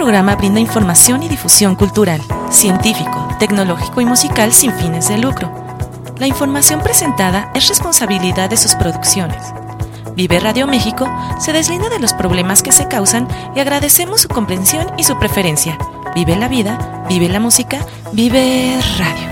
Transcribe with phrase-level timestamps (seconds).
[0.00, 5.52] programa brinda información y difusión cultural, científico, tecnológico y musical sin fines de lucro.
[6.18, 9.36] La información presentada es responsabilidad de sus producciones.
[10.16, 11.06] Vive Radio México
[11.38, 15.76] se deslinda de los problemas que se causan y agradecemos su comprensión y su preferencia.
[16.14, 19.29] Vive la vida, vive la música, vive radio.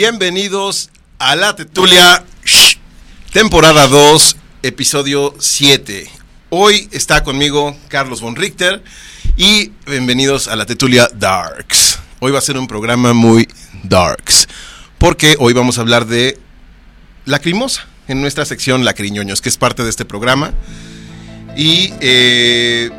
[0.00, 2.24] Bienvenidos a la Tetulia,
[3.32, 6.08] temporada 2, episodio 7.
[6.50, 8.84] Hoy está conmigo Carlos von Richter
[9.36, 11.98] y bienvenidos a la Tetulia Darks.
[12.20, 13.48] Hoy va a ser un programa muy
[13.82, 14.46] darks,
[14.98, 16.38] porque hoy vamos a hablar de
[17.24, 20.52] Lacrimosa, en nuestra sección Lacriñoños, que es parte de este programa.
[21.56, 22.90] Y eh,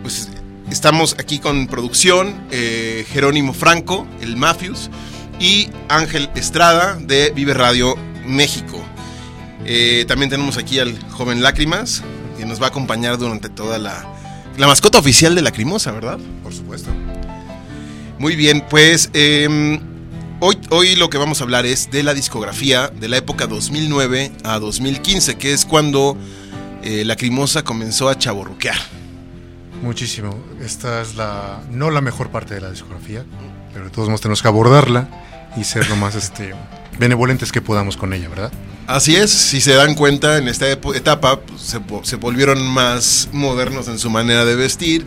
[0.00, 0.30] pues
[0.70, 4.88] estamos aquí con producción, eh, Jerónimo Franco, el Mafius
[5.38, 8.82] y Ángel Estrada de Vive Radio México.
[9.64, 12.02] Eh, también tenemos aquí al joven Lágrimas,
[12.38, 14.08] que nos va a acompañar durante toda la...
[14.58, 16.18] La mascota oficial de Lacrimosa, ¿verdad?
[16.42, 16.90] Por supuesto.
[18.18, 19.80] Muy bien, pues em,
[20.40, 24.32] hoy, hoy lo que vamos a hablar es de la discografía de la época 2009
[24.44, 26.18] a 2015, que es cuando
[26.82, 28.76] eh, Lacrimosa comenzó a chaborruquear.
[29.82, 30.38] Muchísimo.
[30.60, 33.24] Esta es la no la mejor parte de la discografía,
[33.72, 35.08] pero de todos modos tenemos que abordarla
[35.56, 36.54] y ser lo más este,
[36.98, 38.52] benevolentes que podamos con ella, ¿verdad?
[38.86, 43.88] Así es, si se dan cuenta, en esta etapa pues, se, se, volvieron más modernos
[43.88, 45.06] en su manera de vestir.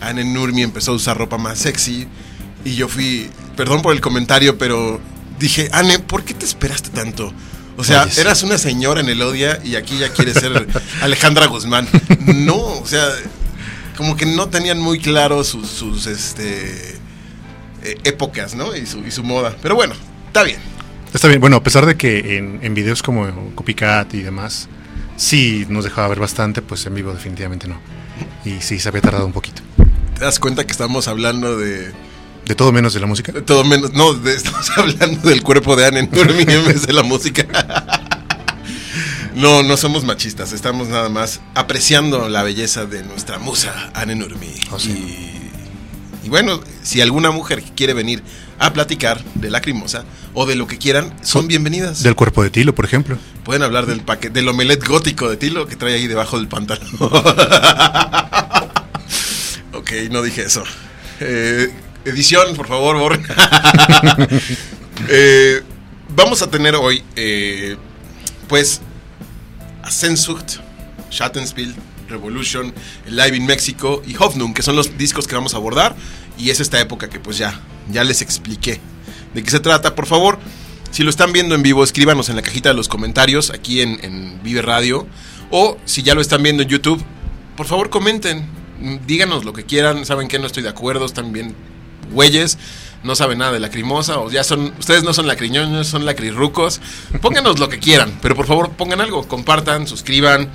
[0.00, 2.08] Anne Nurmi empezó a usar ropa más sexy.
[2.64, 5.00] Y yo fui, perdón por el comentario, pero
[5.38, 7.32] dije, Anne, ¿por qué te esperaste tanto?
[7.76, 8.20] O sea, Oye, sí.
[8.20, 10.68] eras una señora en el Odia y aquí ya quieres ser
[11.00, 11.88] Alejandra Guzmán.
[12.26, 13.08] No, o sea,
[13.96, 17.00] como que no tenían muy claro sus, sus este,
[17.82, 18.74] eh, épocas, ¿no?
[18.76, 19.56] Y su, y su, moda.
[19.62, 19.94] Pero bueno,
[20.26, 20.58] está bien.
[21.12, 21.40] Está bien.
[21.40, 24.68] Bueno, a pesar de que en, en, videos como Copycat y demás,
[25.16, 27.78] sí nos dejaba ver bastante, pues en vivo definitivamente no.
[28.44, 29.62] Y sí, se había tardado un poquito.
[30.14, 31.92] ¿Te das cuenta que estamos hablando de...
[32.46, 33.32] ¿De todo menos de la música?
[33.32, 36.92] De todo menos, no, de, estamos hablando del cuerpo de Anne Nurmi en vez de
[36.92, 37.46] la música.
[39.34, 44.52] No, no somos machistas, estamos nada más apreciando la belleza de nuestra musa, Anne Nurmi.
[44.70, 44.90] Oh, sí.
[44.90, 45.41] y,
[46.24, 48.22] y, bueno, si alguna mujer quiere venir
[48.58, 52.02] a platicar de Lacrimosa o de lo que quieran, son bienvenidas.
[52.02, 53.18] Del cuerpo de Tilo, por ejemplo.
[53.44, 56.88] Pueden hablar del paquete, del omelet gótico de Tilo que trae ahí debajo del pantalón.
[59.72, 60.62] ok, no dije eso.
[61.20, 61.72] Eh,
[62.04, 63.26] edición, por favor, borren.
[65.08, 65.62] eh,
[66.14, 67.76] vamos a tener hoy, eh,
[68.48, 68.80] pues,
[69.82, 70.58] a Sensucht,
[71.10, 71.74] Schattenspiel,
[72.12, 72.72] Revolution,
[73.08, 75.96] Live in México y Hoffnung, que son los discos que vamos a abordar.
[76.38, 78.80] Y es esta época que pues ya, ya les expliqué
[79.34, 79.94] de qué se trata.
[79.94, 80.38] Por favor,
[80.90, 83.98] si lo están viendo en vivo, escríbanos en la cajita de los comentarios aquí en,
[84.02, 85.06] en Vive Radio.
[85.50, 87.02] O si ya lo están viendo en YouTube,
[87.56, 88.46] por favor comenten.
[89.06, 90.06] Díganos lo que quieran.
[90.06, 91.54] Saben que no estoy de acuerdo, están bien
[92.12, 92.58] güeyes
[93.02, 96.80] no saben nada de lacrimosa o ya son, ustedes no son lacriñoños, son lacrirrucos.
[97.20, 100.48] Pónganos lo que quieran, pero por favor pongan algo, compartan, suscriban.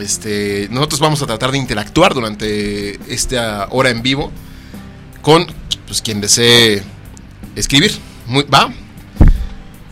[0.00, 4.32] Este, nosotros vamos a tratar de interactuar durante esta hora en vivo
[5.22, 5.46] con
[5.86, 6.82] pues, quien desee
[7.56, 7.92] escribir.
[8.26, 8.72] Muy, ¿Va?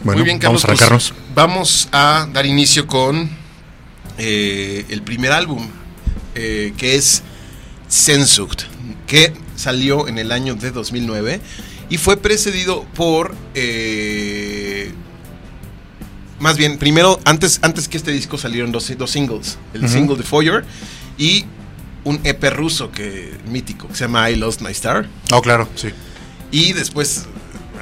[0.02, 0.62] Bueno, Muy bien, Carlos.
[0.62, 1.10] Vamos a arrancarnos.
[1.10, 3.30] Pues, vamos a dar inicio con
[4.18, 5.68] eh, el primer álbum,
[6.34, 7.22] eh, que es
[7.88, 8.62] Sensucht,
[9.06, 11.40] que salió en el año de 2009
[11.88, 14.92] y fue precedido por eh,
[16.42, 19.92] más bien primero antes antes que este disco salieron dos, dos singles el uh -huh.
[19.92, 20.64] single de Foyer
[21.16, 21.46] y
[22.04, 25.08] un EP ruso que mítico, que se llama I Lost My Star.
[25.30, 25.88] Oh, claro, sí.
[26.50, 27.26] Y después,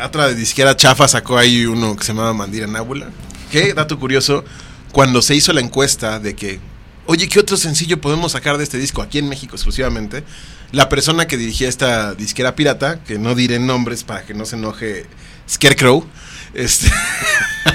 [0.04, 3.10] otra de disquera chafa sacó ahí uno que se llamaba Mandira Nábula.
[3.50, 4.44] Que, dato curioso,
[4.92, 6.60] cuando se hizo la encuesta de que,
[7.06, 10.22] oye, ¿qué otro sencillo podemos sacar de este disco aquí en México exclusivamente?
[10.70, 14.56] La persona que dirigía esta disquera pirata, que no diré nombres para que no se
[14.56, 15.06] enoje
[15.48, 16.06] Scarecrow,
[16.54, 16.92] este,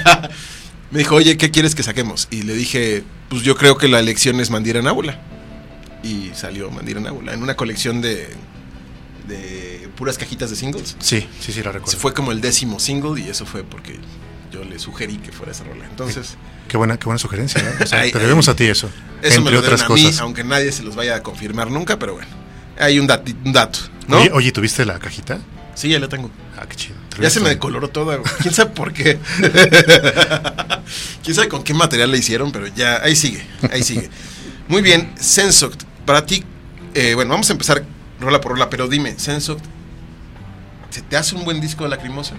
[0.90, 2.28] me dijo, oye, ¿qué quieres que saquemos?
[2.30, 5.20] Y le dije, pues yo creo que la elección es Mandira Nábula.
[6.02, 8.28] Y salió Mandira Nábula en una colección de,
[9.28, 10.96] de puras cajitas de singles.
[11.00, 11.90] Sí, sí, sí, la recuerdo.
[11.92, 13.98] Se fue como el décimo single y eso fue porque
[14.52, 15.84] yo le sugerí que fuera esa rola.
[15.86, 16.36] Entonces,
[16.68, 17.60] Qué buena, qué buena sugerencia.
[17.60, 17.82] ¿eh?
[17.82, 18.88] O sea, te debemos a ti eso.
[19.22, 20.20] eso me entre lo otras a mí, cosas.
[20.20, 22.28] aunque nadie se los vaya a confirmar nunca, pero bueno.
[22.78, 23.08] Hay un,
[23.44, 23.78] un dato,
[24.08, 24.18] ¿no?
[24.18, 25.38] Oye, oye, ¿tuviste la cajita?
[25.74, 26.30] Sí, ya lo tengo.
[26.56, 26.96] Ah, qué chido.
[27.20, 28.16] Ya se me decoloró toda.
[28.16, 28.30] güey.
[28.42, 29.18] ¿Quién sabe por qué?
[31.22, 32.52] ¿Quién sabe con qué material le hicieron?
[32.52, 34.10] Pero ya, ahí sigue, ahí sigue.
[34.68, 35.82] Muy bien, Sensoct.
[36.04, 36.44] Para ti,
[36.94, 37.84] eh, bueno, vamos a empezar
[38.20, 39.64] rola por rola, pero dime, Sensoct,
[40.90, 42.34] ¿se te hace un buen disco de Lacrimosa?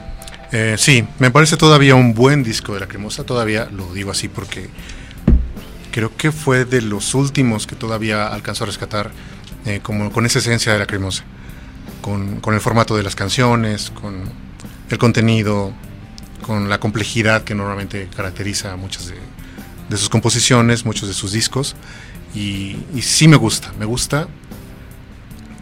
[0.51, 3.23] Eh, sí, me parece todavía un buen disco de Lacrimosa.
[3.23, 4.69] Todavía lo digo así porque
[5.91, 9.11] creo que fue de los últimos que todavía alcanzó a rescatar
[9.65, 11.23] eh, como con esa esencia de Lacrimosa.
[12.01, 14.31] Con, con el formato de las canciones, con
[14.89, 15.73] el contenido,
[16.41, 19.15] con la complejidad que normalmente caracteriza muchas de,
[19.89, 21.75] de sus composiciones, muchos de sus discos.
[22.35, 24.27] Y, y sí me gusta, me gusta.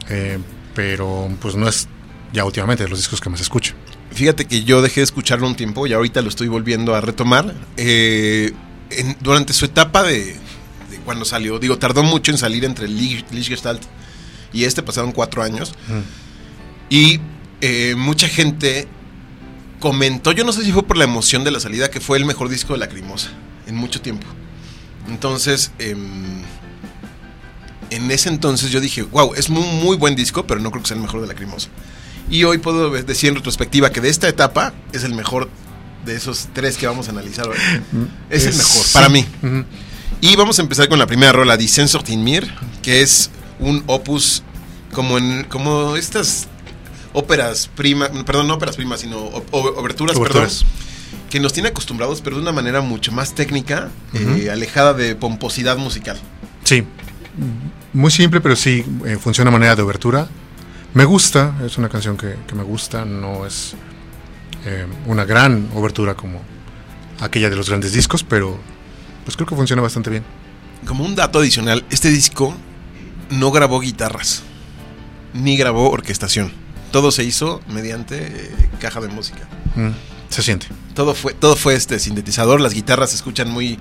[0.10, 0.40] eh,
[0.76, 1.88] pero pues no es
[2.34, 3.74] ya últimamente de los discos que más escucho.
[4.12, 7.54] Fíjate que yo dejé de escucharlo un tiempo y ahorita lo estoy volviendo a retomar.
[7.78, 8.52] Eh,
[8.90, 10.36] en- durante su etapa de,
[10.90, 13.82] de cuando salió, digo, tardó mucho en salir entre Lich Lich Gestalt
[14.54, 15.74] y este, pasaron cuatro años.
[16.90, 17.20] Y
[17.62, 18.88] eh, mucha gente
[19.86, 22.26] comentó, yo no sé si fue por la emoción de la salida, que fue el
[22.26, 23.30] mejor disco de Lacrimosa
[23.68, 24.26] en mucho tiempo.
[25.08, 26.42] Entonces, em,
[27.92, 30.88] en ese entonces yo dije, wow, es muy, muy buen disco, pero no creo que
[30.88, 31.70] sea el mejor de Lacrimosa.
[32.32, 35.50] Y hoy puedo decir en retrospectiva que de esta etapa es el mejor
[36.04, 37.58] de esos tres que vamos a analizar hoy.
[38.32, 38.92] Es, el mejor, sí.
[38.92, 39.24] para mí.
[40.20, 42.52] Y vamos a empezar con la primera rola, Dissensor in Mir,
[42.82, 43.30] que es
[43.60, 44.42] un opus
[44.92, 46.48] como en como estas
[47.16, 49.18] óperas primas, perdón, no óperas primas, sino
[49.52, 50.64] oberturas, Oberturas.
[50.64, 55.16] perdón, que nos tiene acostumbrados, pero de una manera mucho más técnica, eh, alejada de
[55.16, 56.18] pomposidad musical.
[56.64, 56.84] Sí,
[57.94, 60.28] muy simple, pero sí eh, funciona a manera de obertura.
[60.94, 63.76] Me gusta, es una canción que, que me gusta, no es
[64.66, 66.42] eh, una gran obertura como
[67.20, 68.58] aquella de los grandes discos, pero
[69.24, 70.24] pues creo que funciona bastante bien.
[70.86, 72.56] Como un dato adicional, este disco
[73.30, 74.44] no grabó guitarras,
[75.34, 76.52] ni grabó orquestación.
[76.96, 79.50] Todo se hizo mediante eh, caja de música.
[79.76, 79.90] Mm,
[80.30, 80.68] se siente.
[80.94, 82.62] Todo fue, todo fue este sintetizador.
[82.62, 83.78] Las guitarras se escuchan muy.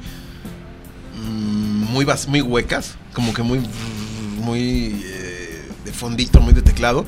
[1.23, 2.97] mm, Muy, muy huecas.
[3.13, 3.61] Como que muy.
[4.41, 5.01] Muy.
[5.05, 7.05] eh, de fondito, muy de teclado.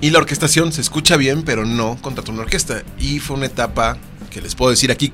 [0.00, 2.84] Y la orquestación se escucha bien, pero no contrató una orquesta.
[3.00, 3.96] Y fue una etapa
[4.30, 5.12] que les puedo decir aquí.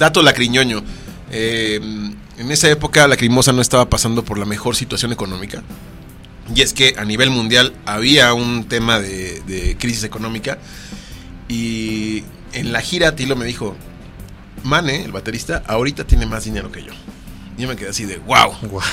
[0.00, 0.82] Dato lacriñoño.
[1.30, 1.80] eh,
[2.38, 5.62] en esa época Lacrimosa no estaba pasando por la mejor situación económica.
[6.54, 10.58] Y es que a nivel mundial había un tema de, de crisis económica.
[11.48, 13.76] Y en la gira Tilo me dijo,
[14.62, 16.92] Mane, el baterista, ahorita tiene más dinero que yo.
[17.56, 18.86] Y yo me quedé así de, wow, Guau.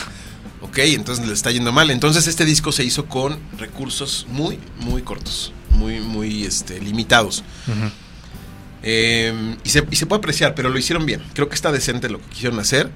[0.62, 1.90] ok, entonces le está yendo mal.
[1.90, 7.44] Entonces este disco se hizo con recursos muy, muy cortos, muy, muy este, limitados.
[8.84, 11.22] Eh, y, se, y se puede apreciar, pero lo hicieron bien.
[11.34, 12.90] Creo que está decente lo que quisieron hacer.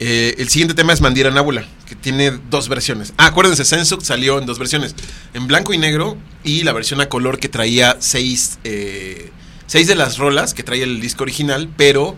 [0.00, 3.14] Eh, el siguiente tema es Mandira Nábula, que tiene dos versiones.
[3.16, 4.94] Ah, acuérdense, Sensuk salió en dos versiones:
[5.34, 9.30] en blanco y negro y la versión a color que traía seis, eh,
[9.66, 12.16] seis de las rolas que traía el disco original, pero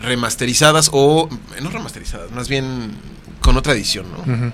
[0.00, 1.28] remasterizadas o.
[1.60, 2.92] No remasterizadas, más bien
[3.40, 4.52] con otra edición, ¿no?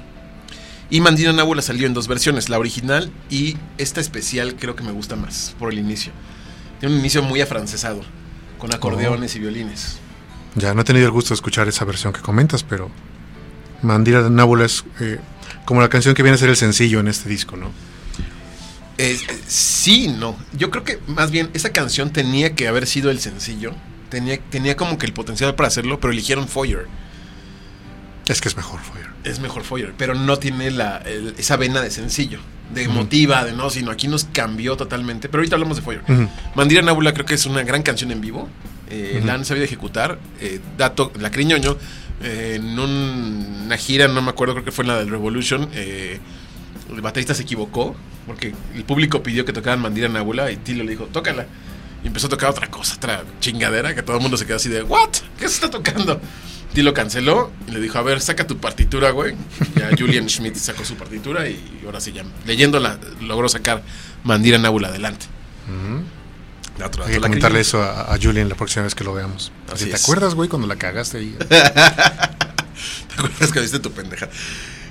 [0.91, 4.93] Y Mandira Nábula salió en dos versiones, la original y esta especial creo que me
[4.93, 6.12] gusta más por el inicio.
[6.81, 8.02] Tiene un inicio muy afrancesado,
[8.59, 9.97] con acordeones y violines.
[10.54, 12.90] Ya no he tenido el gusto de escuchar esa versión que comentas, pero
[13.82, 15.18] Mandira Nábula es eh,
[15.64, 17.71] como la canción que viene a ser el sencillo en este disco, ¿no?
[18.99, 20.37] Eh, sí, no.
[20.52, 23.75] Yo creo que más bien esa canción tenía que haber sido el sencillo.
[24.11, 26.87] Tenía, tenía como que el potencial para hacerlo, pero eligieron Foyer.
[28.26, 29.12] Es que es mejor, Foyer.
[29.25, 32.41] Es mejor Foyer, pero no tiene la, el- esa vena de sencillo,
[32.75, 35.29] de emotiva, de no, sino aquí nos cambió totalmente.
[35.29, 36.02] Pero ahorita hablamos de Foyer.
[36.55, 38.49] Mandira Nábula creo que es una gran canción en vivo.
[38.91, 39.23] Eh.
[39.25, 40.19] La han sabido ejecutar.
[40.41, 41.76] Eh, dato, la Criñoño,
[42.23, 45.69] eh, en un- una gira, no me acuerdo, creo que fue en la del Revolution,
[45.73, 46.19] eh,
[46.93, 47.95] el baterista se equivocó
[48.26, 51.47] porque el público pidió que tocaran Mandira Nábula y Tilo le dijo, tócala.
[52.05, 54.69] Y empezó a tocar otra cosa, otra chingadera, que todo el mundo se quedó así
[54.69, 55.11] de, ¿what?
[55.38, 56.21] ¿Qué se está tocando?
[56.73, 59.35] Tilo canceló y le dijo, a ver, saca tu partitura, güey.
[59.76, 63.83] Ya Julian Schmidt sacó su partitura y ahora sí ya, leyéndola, logró sacar
[64.25, 65.26] Mandira Nábula adelante.
[67.05, 69.52] Hay que comentarle eso a, Julian la próxima vez que lo veamos.
[69.73, 71.37] Así ¿Te acuerdas, güey, cuando la cagaste ahí?
[71.49, 74.29] ¿Te acuerdas que viste tu pendeja?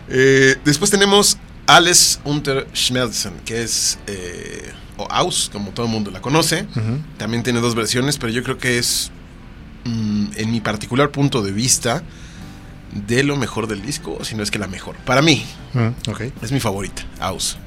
[0.07, 3.97] Eh, después tenemos Alice Unter Schmelzen, que es...
[4.07, 6.67] Eh, o Aus, como todo el mundo la conoce.
[7.17, 9.11] También tiene dos versiones, pero yo creo que es
[9.85, 12.03] en mi particular punto de vista,
[12.93, 14.95] de lo mejor del disco, si no es que la mejor.
[14.97, 16.11] Para mí, mm,
[16.41, 17.57] es mi favorita, Aus.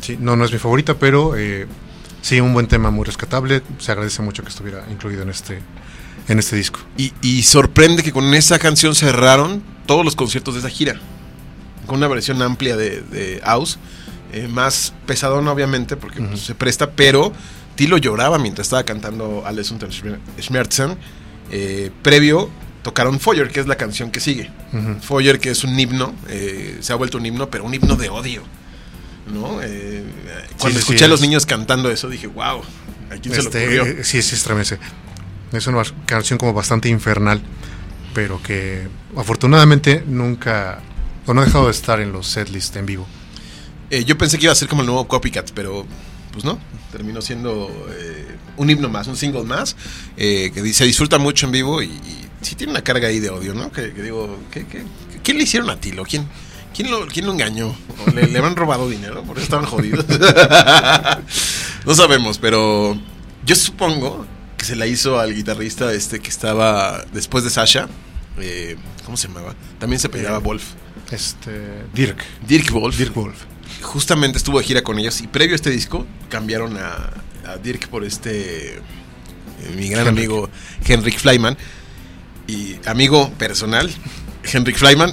[0.00, 1.66] Sí, no, no es mi favorita, pero eh,
[2.22, 3.62] sí, un buen tema muy rescatable.
[3.78, 5.60] Se agradece mucho que estuviera incluido en este,
[6.28, 6.80] en este disco.
[6.96, 10.94] Y, sorprende que con esa canción cerraron todos los conciertos de esa gira.
[11.86, 13.78] Con una versión amplia de, de Aus.
[14.32, 17.32] Eh, más pesadona, obviamente, porque pues, se presta, pero
[17.74, 19.90] Tilo lloraba mientras estaba cantando Alles unter
[20.40, 20.96] Schmerzen
[21.50, 22.50] eh, previo
[22.82, 24.50] tocaron Foyer, que es la canción que sigue.
[25.02, 28.08] Foyer, que es un himno, eh, se ha vuelto un himno, pero un himno de
[28.08, 28.42] odio.
[29.32, 29.60] ¿no?
[29.62, 30.04] Eh,
[30.58, 32.62] cuando escuché a los niños cantando eso, dije, wow,
[33.10, 34.04] ¿a quién se este, ocurrió?
[34.04, 34.78] Sí, sí, estremece.
[35.52, 37.42] Es una canción como bastante infernal,
[38.14, 40.80] pero que afortunadamente nunca,
[41.26, 43.06] o no ha dejado de estar en los setlists en vivo.
[44.06, 45.86] yo pensé que iba a ser como el nuevo Copycat, pero
[46.32, 46.58] pues no,
[46.90, 47.70] terminó siendo
[48.56, 49.76] un himno más, un single más,
[50.16, 53.30] eh, que se disfruta mucho en vivo y, y, sí tiene una carga ahí de
[53.30, 53.70] odio, ¿no?
[53.72, 54.66] Que, digo, ¿qué,
[55.22, 56.04] quién le hicieron a Tilo?
[56.04, 56.26] ¿Quién,
[56.74, 57.74] quién, lo, quién lo engañó?
[58.14, 59.22] le, le han robado dinero?
[59.22, 60.04] ¿Por eso estaban jodidos?
[61.86, 62.98] no sabemos, pero
[63.46, 67.88] yo supongo que se la hizo al guitarrista este que estaba después de Sasha.
[68.38, 69.54] Eh, ¿Cómo se llamaba?
[69.78, 70.64] También se apellidaba eh, Wolf.
[71.10, 72.22] Este, Dirk.
[72.46, 72.96] Dirk Wolf.
[72.96, 73.44] Dirk Wolf.
[73.82, 77.10] Justamente estuvo de gira con ellos y previo a este disco cambiaron a,
[77.62, 78.80] Dirk por este, eh,
[79.76, 80.48] mi gran amigo
[80.86, 81.56] Henrik Flyman,
[82.46, 83.90] y amigo personal,
[84.44, 85.12] Henrik Flyman,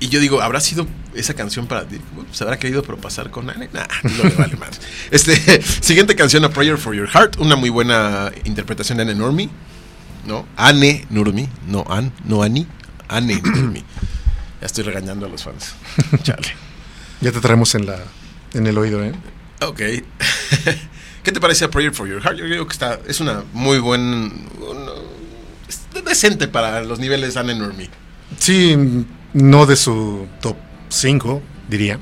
[0.00, 2.02] y yo digo, ¿habrá sido esa canción para Dirk?
[2.32, 3.68] ¿Se habrá querido propasar con Anne?
[3.72, 4.80] Nah, no le vale más.
[5.10, 9.48] Este, siguiente canción, A Prayer for Your Heart, una muy buena interpretación de Anne Nurmi,
[10.26, 10.46] ¿no?
[10.56, 12.66] Anne Nurmi, no Anne, no Annie,
[13.08, 13.84] Anne Nurmi.
[14.60, 15.74] Ya estoy regañando a los fans.
[16.24, 16.67] Chale.
[17.20, 17.98] Ya te traemos en la
[18.54, 19.12] en el oído, ¿eh?
[19.60, 19.80] Ok.
[21.22, 22.38] ¿Qué te parece a Prayer for Your Heart?
[22.38, 24.46] Yo creo que está, es una muy buen.
[26.04, 27.90] decente para los niveles Anne Normie.
[28.38, 28.76] Sí,
[29.34, 30.56] no de su top
[30.88, 31.98] 5, diría.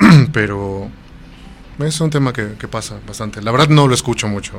[0.32, 0.90] Pero
[1.78, 3.42] es un tema que, pasa bastante.
[3.42, 4.54] La verdad no lo escucho mucho.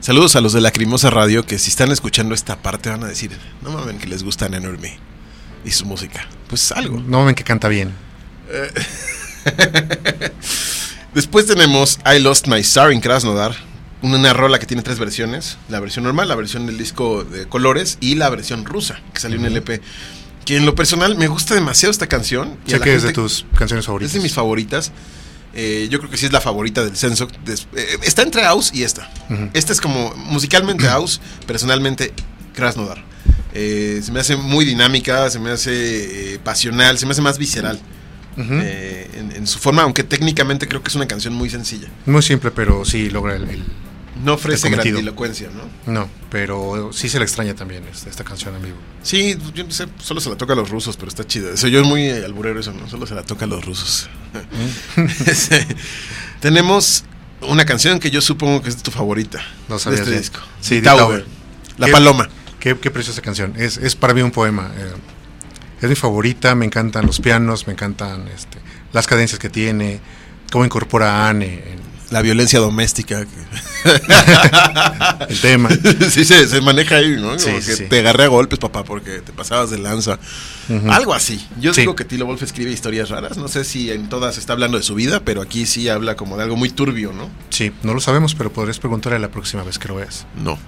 [0.00, 3.30] Saludos a los de Lacrimosa Radio que si están escuchando esta parte van a decir,
[3.62, 4.98] no mames que les gusta Anne Normie
[5.64, 6.26] y su música.
[6.48, 7.00] Pues algo.
[7.00, 8.07] No mames que canta bien.
[8.48, 8.70] Eh,
[11.14, 13.56] Después tenemos I Lost My Star en Krasnodar,
[14.02, 17.98] una rola que tiene tres versiones, la versión normal, la versión del disco de colores
[18.00, 19.80] y la versión rusa, que salió en el EP.
[20.44, 22.56] Que en lo personal me gusta demasiado esta canción.
[22.66, 24.10] Sé que es de tus canciones favoritas.
[24.10, 24.92] Es de mis favoritas.
[25.54, 27.26] Eh, yo creo que sí es la favorita del censo.
[27.74, 29.10] Eh, está entre House y esta.
[29.54, 32.12] Esta es como musicalmente House, personalmente
[32.54, 33.04] Krasnodar.
[33.52, 37.80] Eh, se me hace muy dinámica, se me hace pasional, se me hace más visceral.
[38.38, 41.88] Eh, en, su forma, aunque técnicamente creo que es una canción muy sencilla.
[42.06, 43.64] Muy simple, pero sí logra el...
[44.24, 45.92] no ofrece grandilocuencia, ¿no?
[45.92, 48.76] No, pero sí se le extraña también esta, esta canción en vivo.
[49.02, 51.50] Sí, yo no sé, solo se la toca a los rusos, pero está chida.
[51.52, 52.88] Eso yo es muy alburero eso, ¿no?
[52.88, 54.08] Solo se la toca a los rusos.
[54.96, 55.02] Mm.
[56.40, 57.04] tenemos
[57.42, 60.40] una canción que yo supongo que es tu favorita no de este disco.
[60.60, 61.24] Sí, Tower.
[61.76, 62.28] La Paloma.
[62.58, 63.54] Qué, qué, preciosa canción.
[63.56, 64.72] Es, es para mí un poema.
[64.76, 64.92] Eh,
[65.80, 68.58] es mi favorita, me encantan los pianos, me encantan este,
[68.92, 70.00] las cadencias que tiene,
[70.50, 71.78] cómo incorpora a Anne.
[72.10, 73.26] La violencia doméstica.
[75.28, 75.68] el tema.
[76.08, 77.36] Sí, se, maneja ahí, ¿no?
[77.36, 80.18] que te agarré a golpes, papá, porque te pasabas de lanza.
[80.88, 81.46] Algo así.
[81.60, 83.36] Yo digo que Tilo Wolf escribe historias raras.
[83.36, 86.38] No sé si en todas está hablando de su vida, pero aquí sí habla como
[86.38, 87.28] de algo muy turbio, ¿no?
[87.50, 90.26] Sí, no lo sabemos, pero podrías preguntarle la próxima vez que lo veas.
[90.42, 90.58] No.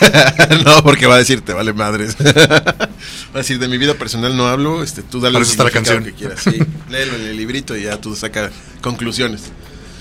[0.64, 2.16] no, porque va a decir, te vale madres.
[2.24, 2.88] va
[3.34, 6.04] a decir, de mi vida personal no hablo, este, tú dale el la canción.
[6.04, 6.40] que quieras.
[6.42, 6.58] Sí,
[6.90, 9.42] léelo en el librito y ya tú sacas conclusiones.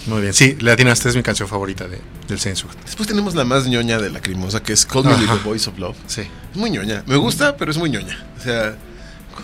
[0.08, 2.00] Muy bien, sí, Latinaste es mi canción favorita de,
[2.30, 2.68] del Censo.
[2.86, 5.70] Después tenemos la más ñoña de la crimosa, que es Call Me With The Voice
[5.70, 5.98] of Love.
[6.08, 6.22] Sí.
[6.22, 7.04] Es muy ñoña.
[7.08, 8.26] Me gusta, pero es muy ñoña.
[8.40, 8.78] O sea,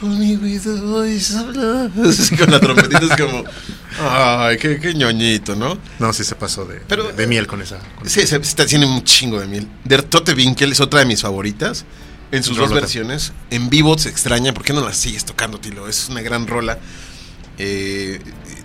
[0.01, 2.37] Voice of Love.
[2.39, 3.43] Con la trompetita es como,
[3.99, 5.77] Ay, qué, ñoñito, ¿no?
[5.99, 6.79] No, sí se pasó de,
[7.15, 7.79] de, miel con esa.
[8.05, 9.67] sí, se, tiene un chingo de miel.
[9.83, 11.85] Der Tote Winkel es otra de mis favoritas.
[12.31, 13.31] En sus dos versiones.
[13.51, 14.53] En vivo se extraña.
[14.53, 15.87] ¿Por qué no la sigues tocando, Tilo?
[15.87, 16.79] Es una gran rola.
[17.59, 18.19] Eh,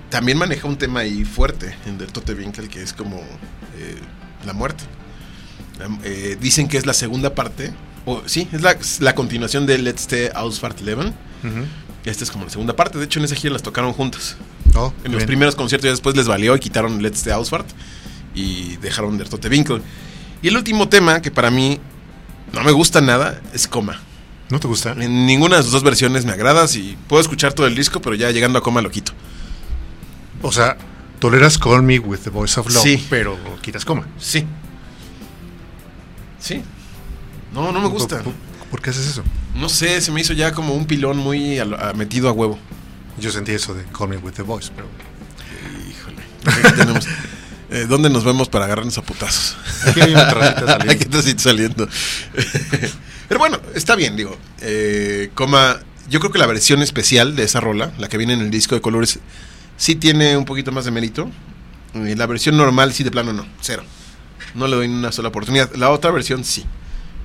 [0.08, 3.96] también maneja un tema ahí fuerte en Der Tote Winkel, que es como eh,
[4.46, 4.84] la muerte.
[6.02, 7.72] Eh, dicen que es la segunda parte
[8.10, 8.62] o, sí, es
[9.00, 11.08] la, continuación de Let's Stay Ausfahrt Eleven.
[11.08, 11.64] Ujú.
[12.04, 12.98] Esta es como la segunda parte.
[12.98, 14.36] De hecho, en esa gira las tocaron juntas.
[14.74, 15.26] Oh, En los bien.
[15.26, 17.68] primeros conciertos ya después les valió y quitaron Let's Stay Ausfahrt
[18.34, 19.82] y dejaron Der Tote Winkel.
[20.42, 21.80] Y el último tema que para mí
[22.52, 24.00] no me gusta nada es Coma.
[24.50, 24.92] ¿No te gusta?
[24.92, 26.66] En ninguna de sus dos versiones me agrada.
[26.68, 29.12] Si puedo escuchar todo el disco, pero ya llegando a Coma lo quito.
[30.40, 30.78] O sea,
[31.18, 33.06] toleras Call Me With The Voice of Love, Sí.
[33.10, 34.06] pero quitas coma.
[34.18, 34.46] Sí.
[36.38, 36.62] Sí.
[37.52, 38.22] No, no me gusta.
[38.22, 38.32] ¿Por,
[38.70, 39.22] por qué haces eso?
[39.54, 42.32] No sé, se me hizo ya como un pilón muy a lo- a- metido a
[42.32, 42.58] huevo.
[43.18, 44.86] Yo sentí eso de Call Me With The Voice, pero...
[45.90, 46.22] Híjole.
[46.76, 47.06] Tenemos.
[47.70, 49.56] Eh, ¿Dónde nos vemos para agarrarnos a putazos?
[49.86, 50.72] Aquí hay una saliendo.
[50.92, 51.88] Aquí está saliendo.
[53.28, 54.36] Pero bueno, está bien, digo.
[54.60, 55.80] Eh, coma.
[56.08, 58.74] Yo creo que la versión especial de esa rola, la que viene en el disco
[58.74, 59.18] de colores,
[59.76, 61.30] sí tiene un poquito más de mérito.
[61.92, 63.46] Eh, la versión normal, sí, de plano no.
[63.60, 63.82] Cero.
[64.54, 65.70] No le doy ni una sola oportunidad.
[65.74, 66.64] La otra versión, sí.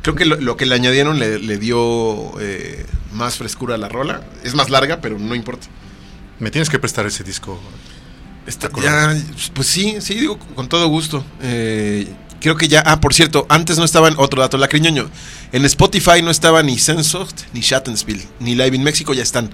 [0.03, 3.87] Creo que lo, lo que le añadieron le, le dio eh, más frescura a la
[3.87, 4.21] rola.
[4.43, 5.67] Es más larga, pero no importa.
[6.39, 7.59] Me tienes que prestar ese disco.
[8.45, 9.15] Está, ¿Te ya,
[9.53, 11.23] pues sí, sí, digo, con todo gusto.
[11.41, 12.05] Eh,
[12.41, 15.09] creo que ya, ah, por cierto, antes no estaban, otro dato lacriñoño,
[15.53, 19.49] en Spotify no estaba ni Sensoft ni Shattenspiel, ni Live in México ya están.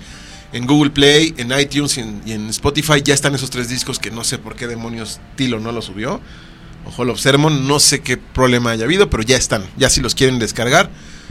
[0.52, 4.00] En Google Play, en iTunes y en, y en Spotify ya están esos tres discos
[4.00, 6.20] que no sé por qué demonios Tilo no los subió.
[6.86, 9.64] O Hall of Sermon, no sé qué problema haya habido, pero ya están.
[9.78, 10.90] Ya si los quieren descargar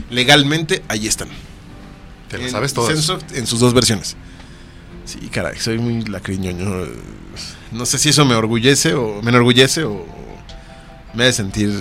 [0.09, 1.29] legalmente, ahí están.
[2.29, 2.71] Te lo En sabes.
[2.71, 4.15] Sensoft en sus dos versiones.
[5.05, 6.85] Sí, caray, soy muy lacriñoño.
[7.71, 10.05] No sé si eso me orgullece o me enorgullece o
[11.13, 11.71] me hace sentir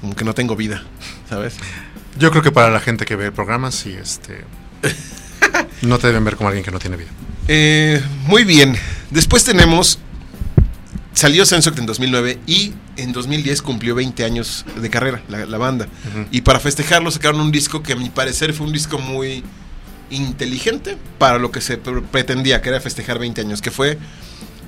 [0.00, 0.82] como que no tengo vida,
[1.28, 1.54] ¿sabes?
[2.18, 4.44] Yo creo que para la gente que ve el programa, sí, este...
[5.82, 7.10] no te deben ver como alguien que no tiene vida.
[7.48, 8.76] Eh, muy bien.
[9.10, 9.98] Después tenemos.
[11.12, 15.88] Salió Sensoct en 2009 y en 2010 cumplió 20 años de carrera, la, la banda.
[16.30, 19.42] Y para festejarlo sacaron un disco que a mi parecer fue un disco muy
[20.10, 23.98] inteligente para lo que se pre- pretendía, que era festejar 20 años, que fue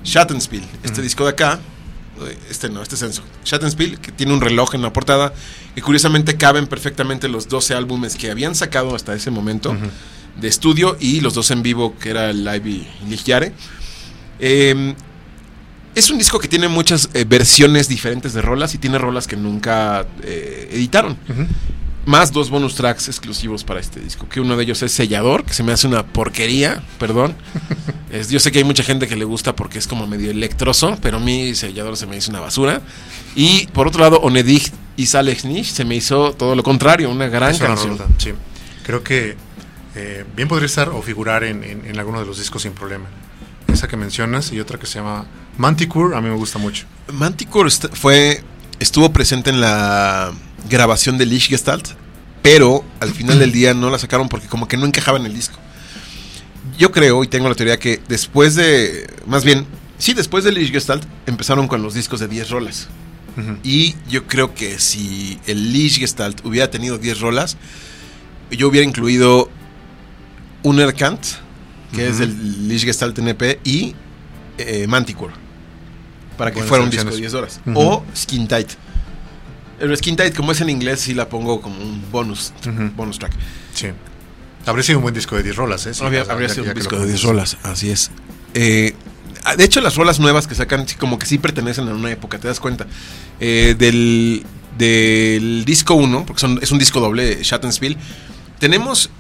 [0.05, 0.63] Shattenspiel.
[0.83, 1.61] Este disco de acá,
[2.51, 3.27] este no, este es Sensoct.
[3.45, 5.33] Shattenspiel, que tiene un reloj en la portada,
[5.77, 9.77] y curiosamente caben perfectamente los 12 álbumes que habían sacado hasta ese momento
[10.41, 13.53] de estudio y los dos en vivo, que era el Live y Ligiare.
[14.41, 14.95] Eh,
[15.95, 19.37] es un disco que tiene muchas eh, versiones diferentes de rolas y tiene rolas que
[19.37, 21.17] nunca eh, editaron.
[22.07, 24.27] Más dos bonus tracks exclusivos para este disco.
[24.29, 27.35] Que uno de ellos es Sellador, que se me hace una porquería, perdón.
[28.11, 30.97] Es- yo sé que hay mucha gente que le gusta porque es como medio electroso,
[31.03, 32.81] pero a mí Sellador se me hizo una basura.
[33.35, 37.51] Y por otro lado, Onedig y Salexnich se me hizo todo lo contrario, una gran
[37.51, 37.99] Es una canción.
[37.99, 38.33] rolota, sí.
[38.87, 39.37] Creo que
[39.95, 43.05] eh, bien podría estar o figurar en, en- en alguno de los discos sin problema.
[43.71, 45.27] Esa que mencionas y otra que se llama
[45.59, 46.87] Manticore, a mí me gusta mucho.
[47.13, 48.43] Manticore fue,
[48.79, 50.33] estuvo presente en la
[50.71, 51.89] grabación de Lich Gestalt,
[52.43, 55.35] pero al final del día no la sacaron porque como que no encajaba en el
[55.35, 55.59] disco.
[56.79, 59.67] Yo creo y tengo la teoría que después de, más bien,
[59.99, 62.89] sí, después de Lich Gestalt empezaron con los discos de 10 rolas.
[63.63, 67.57] Y yo creo que si el Lich Gestalt hubiera tenido 10 rolas,
[68.51, 69.49] yo hubiera incluido
[70.65, 71.25] Unerkant,
[71.93, 73.95] que es del Lich Gestalt NP, y
[74.59, 75.35] eh, Manticore.
[76.39, 77.61] Para que Buenas fuera un disco de selecciones.
[77.65, 77.77] 10 horas.
[77.77, 78.71] O Skin Tight.
[79.81, 82.53] El Skin Tight, como es en inglés, sí la pongo como un bonus,
[82.97, 83.33] bonus track.
[83.75, 83.89] Sí.
[84.67, 85.95] Habría sido un buen disco de 10 rolas, ¿eh?
[85.95, 87.55] Sí, habría ya- habría ya- sido ya un disco de 10 comentas.
[87.55, 88.11] rolas, así es.
[88.55, 88.95] Eh,
[89.57, 92.49] de hecho, las rolas nuevas que sacan, como que sí pertenecen a una época, te
[92.49, 92.87] das cuenta.
[93.41, 94.45] Eh, del,
[94.77, 97.97] del disco 1, porque son- es un disco doble, Shattenspiel,
[98.59, 99.11] tenemos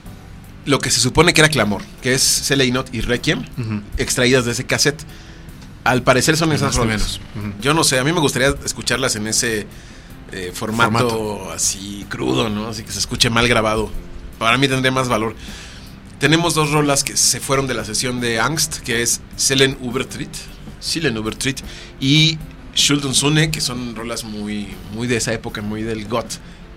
[0.66, 3.44] lo que se supone que era Clamor, que es Seleinot y Requiem,
[3.96, 5.02] extraídas de ese cassette.
[5.88, 7.20] Al parecer son esas menos.
[7.36, 7.52] Ujú.
[7.60, 9.66] Yo no sé, a mí me gustaría escucharlas en ese
[10.32, 11.52] eh, formato, Formato.
[11.52, 12.68] así crudo, ¿no?
[12.68, 13.90] Así que se escuche mal grabado.
[14.38, 15.34] Para mí tendría más valor.
[16.18, 20.28] Tenemos dos rolas que se fueron de la sesión de Angst, que es Selen Ubertritt,
[20.80, 21.60] Selen Ubertritt
[22.00, 22.36] y
[22.74, 26.34] Schulden Sune, que son rolas muy, muy de esa época, muy del goth,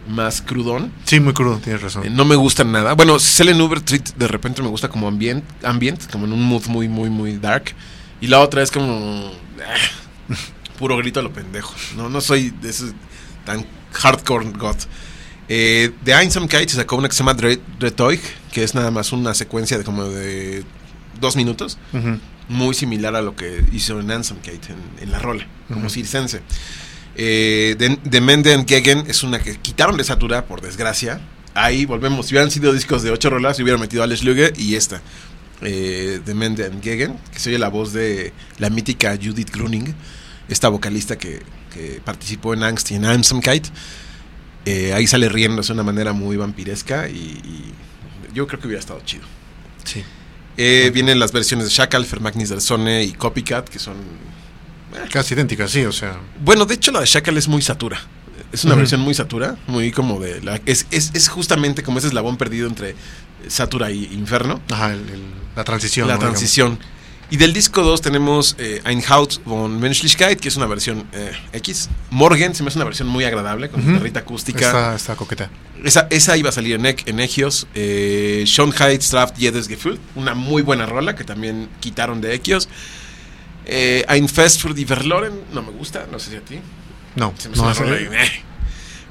[0.07, 0.91] más crudón.
[1.05, 2.05] Sí, muy crudo, tienes razón.
[2.05, 2.93] Eh, No me gustan nada.
[2.93, 6.87] Bueno, Selen Ubertritt de repente me gusta como ambient, ambient, como en un mood muy,
[6.87, 7.73] muy, muy dark.
[8.21, 9.31] Y la otra es como...
[9.59, 10.35] ah,
[10.79, 11.73] puro grito a lo pendejo.
[11.97, 12.93] No, no soy de ese
[13.45, 14.83] tan hardcore goth.
[15.49, 18.21] Eh, de Einsamkeit se sacó una que se llama Dre- Dretoig,
[18.53, 20.63] que es nada más una secuencia de como de
[21.19, 21.77] dos minutos.
[22.47, 26.41] Muy similar a lo que hizo en Einsamkeit, en, en la rola, como circense.
[27.15, 31.19] Eh, de, Gegen es una que quitaron de Satura, por desgracia.
[31.53, 32.27] Ahí volvemos.
[32.27, 35.01] Si hubieran sido discos de ocho rolas, se hubieran metido Alex Luge y esta.
[35.63, 39.93] Eh, de Mende and Gegen, que se oye la voz de la mítica Judith Gruning,
[40.49, 43.67] esta vocalista que, que participó en Angst y en Einsamkeit.
[44.65, 47.73] Eh, ahí sale riendo de una manera muy vampiresca y, y
[48.33, 49.23] yo creo que hubiera estado chido.
[49.83, 50.03] Sí.
[50.57, 53.97] Eh, vienen las versiones de Shackle, Fermagnis del Sone y Copycat, que son...
[55.11, 56.17] Casi idénticas, sí, o sea.
[56.43, 57.99] Bueno, de hecho la de Shackle es muy satura.
[58.51, 60.41] Es una versión muy satura, muy como de...
[60.41, 62.95] La, es, es, es justamente como ese eslabón perdido entre
[63.47, 64.59] Satura y Inferno.
[64.71, 66.07] Ajá, el- el- la transición.
[66.07, 66.19] la ¿no?
[66.19, 66.33] Digamos.
[66.39, 66.79] transición.
[67.29, 71.31] Y del disco 2 tenemos eh, Ein Haut von Menschlichkeit, que es una versión eh,
[71.53, 71.89] X.
[72.09, 73.89] Morgen se me hace una versión muy agradable, con Ujú.
[73.91, 74.65] guitarrita acústica.
[74.65, 75.49] Está, está coqueta.
[75.81, 77.67] Esa, esa iba a salir en, Ec- en Echios.
[77.73, 79.97] Eh, Schönheit, Straft, Jedes Gefühl.
[80.15, 82.67] Una muy buena rola que también quitaron de Echios.
[83.65, 85.31] Eh, Ein Fest für die Verloren.
[85.53, 86.59] No me gusta, no sé si a ti.
[87.15, 88.43] No, Se me hace no una rola eh.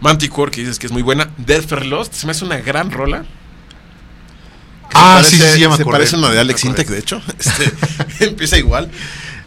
[0.03, 1.31] Manticore, que dices que es muy buena.
[1.39, 3.25] Death for Lost, se me hace una gran rola.
[4.95, 6.65] Ah, se sí, sí, parece- ya me Se parece una de Alex.
[6.65, 7.23] Intec, de hecho.
[7.39, 7.73] Este,
[8.27, 8.89] empieza igual.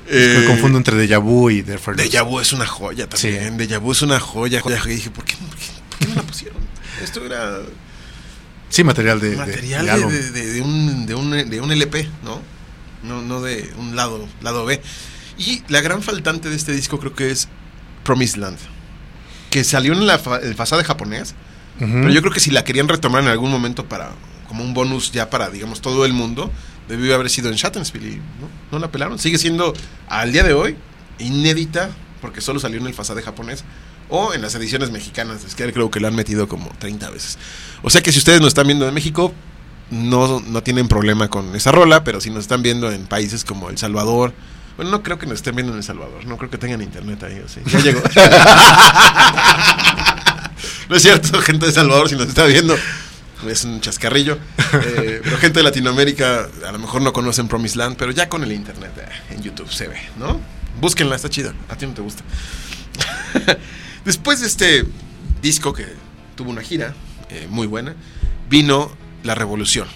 [0.09, 3.51] Me Eh, confundo entre Deja Vu y The Deja Vu es una joya también.
[3.51, 3.57] Sí.
[3.57, 4.61] Deja Vu es una joya.
[4.61, 4.81] joya.
[4.85, 6.57] Y dije, ¿por qué, por, qué, por qué no la pusieron?
[7.03, 7.59] Esto era
[8.69, 12.41] Sí, material de, material de de, de- un, de, un, de un LP, ¿no?
[13.03, 14.81] No, no de un lado, lado B.
[15.37, 17.47] Y la gran faltante de este disco creo que es
[18.03, 18.57] Promised Land.
[19.51, 21.35] Que salió en la fa- el fasade japonés.
[21.79, 21.91] Ujú.
[21.91, 24.11] Pero yo creo que si la querían retomar en algún momento para
[24.53, 26.51] como un bonus ya para, digamos, todo el mundo,
[26.87, 29.17] debió haber sido en Shattenspiel y no, no la pelaron.
[29.17, 29.73] Sigue siendo,
[30.07, 30.77] al día de hoy,
[31.17, 31.89] inédita,
[32.21, 33.63] porque solo salió en el fasade japonés,
[34.09, 35.43] o en las ediciones mexicanas.
[35.43, 37.39] Es que creo que la han metido como 30 veces.
[37.81, 39.33] O sea que si ustedes nos están viendo de México,
[39.89, 43.71] no, no tienen problema con esa rola, pero si nos están viendo en países como
[43.71, 44.35] El Salvador,
[44.75, 47.23] bueno, no creo que nos estén viendo en El Salvador, no creo que tengan internet
[47.23, 47.59] ahí, o sí.
[47.71, 48.03] Ya llegó.
[50.89, 52.75] no es cierto, gente de Salvador, si nos está viendo,
[53.49, 54.37] es un chascarrillo.
[54.73, 58.43] Eh, pero gente de Latinoamérica, a lo mejor no conocen Promised Land, pero ya con
[58.43, 60.39] el internet eh, en YouTube se ve, ¿no?
[60.79, 61.53] Búsquenla, está chida.
[61.69, 62.23] A ti no te gusta.
[64.05, 64.85] Después de este
[65.41, 65.85] disco que
[66.35, 66.93] tuvo una gira
[67.29, 67.95] eh, muy buena,
[68.49, 68.91] vino
[69.23, 69.87] la revolución.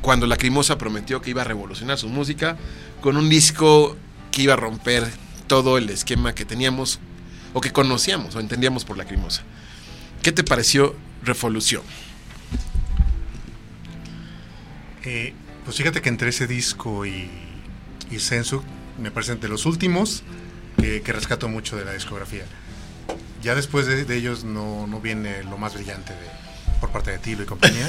[0.00, 2.56] Cuando Lacrimosa prometió que iba a revolucionar su música
[3.00, 3.96] con un disco
[4.30, 5.06] que iba a romper
[5.46, 6.98] todo el esquema que teníamos
[7.52, 9.42] o que conocíamos o entendíamos por Lacrimosa.
[10.22, 11.82] ¿Qué te pareció Revolución?
[15.06, 15.32] Eh,
[15.64, 17.30] pues fíjate que entre ese disco y,
[18.10, 18.62] y Sensu
[19.00, 20.22] me parecen de los últimos
[20.78, 22.44] que, que rescato mucho de la discografía.
[23.42, 26.18] Ya después de, de ellos no, no viene lo más brillante de,
[26.80, 27.88] por parte de Tilo y compañía.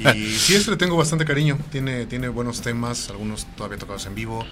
[0.14, 1.58] y sí, este le tengo bastante cariño.
[1.70, 4.44] Tiene, tiene buenos temas, algunos todavía tocados en vivo.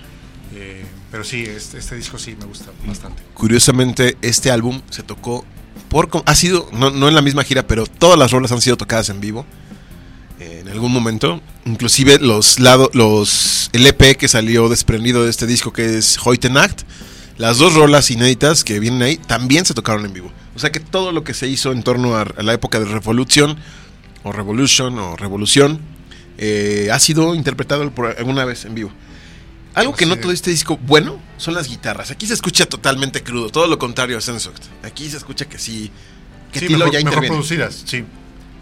[0.55, 3.23] eh, pero sí, este, este disco sí me gusta bastante.
[3.35, 5.45] Curiosamente, este álbum se tocó
[5.89, 6.09] por...
[6.25, 9.09] Ha sido, no, no en la misma gira, pero todas las rolas han sido tocadas
[9.09, 9.45] en vivo.
[10.41, 11.41] En algún momento.
[11.65, 16.19] Inclusive los lado, los el EP que salió desprendido de este disco que es
[16.51, 16.83] Nacht.
[17.39, 20.33] Las dos rolas inéditas que vienen ahí también se tocaron en vivo.
[20.55, 22.87] O sea que todo lo que se hizo en torno a, a la época de
[22.87, 23.59] Revolución,
[24.23, 25.81] o Revolution, o Revolución,
[26.39, 28.91] eh, ha sido interpretado por alguna vez en vivo.
[29.75, 32.11] Algo que Así noto de este disco bueno son las guitarras.
[32.11, 34.65] Aquí se escucha totalmente crudo, todo lo contrario a Sensoct.
[34.83, 35.91] Aquí se escucha que sí,
[36.51, 37.35] que Sí, Tilo mejor, ya mejor interviene.
[37.35, 38.05] producidas, sí.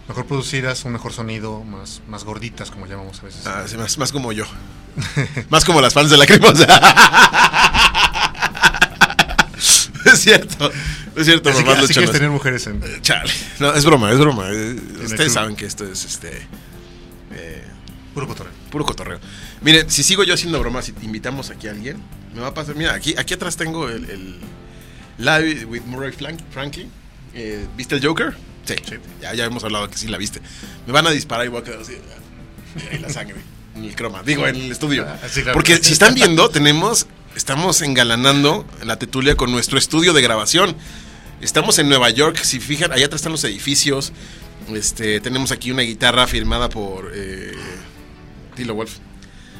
[0.08, 3.46] Mejor producidas, un mejor sonido, más, más gorditas, como llamamos a veces.
[3.46, 4.44] Ah, sí, más, más como yo.
[5.48, 6.24] más como las fans de la
[10.04, 10.70] es cierto.
[11.16, 12.82] Es cierto, así que, así quieres tener mujeres en...
[13.00, 13.32] Chale.
[13.60, 14.48] No, es broma, es broma.
[14.50, 16.46] Eh, Ustedes saben que esto es este
[17.32, 17.64] eh,
[18.12, 18.52] Puro cotorreo.
[18.70, 19.20] puro cotorreo.
[19.62, 22.02] Miren, si sigo yo haciendo bromas y invitamos aquí a alguien,
[22.34, 22.74] me va a pasar.
[22.74, 24.40] Mira, aquí, aquí atrás tengo el, el
[25.18, 26.90] Live with Murray Frank- Franklin.
[27.32, 28.36] Eh, ¿Viste el Joker?
[28.64, 28.74] Sí,
[29.20, 30.40] Ya, ya hemos hablado que sí la viste.
[30.86, 31.96] Me van a disparar y voy a quedar así.
[32.90, 33.36] Ahí la sangre.
[33.76, 34.22] En el croma.
[34.22, 35.06] Digo, en el estudio.
[35.08, 35.54] Ah, sí, claro.
[35.54, 37.06] Porque si están viendo, tenemos.
[37.36, 40.76] Estamos engalanando la tetulia con nuestro estudio de grabación.
[41.40, 42.36] Estamos en Nueva York.
[42.36, 44.12] Si fijan, allá atrás están los edificios.
[44.72, 47.52] Este, tenemos aquí una guitarra firmada por eh,
[48.54, 48.92] Tilo Wolf.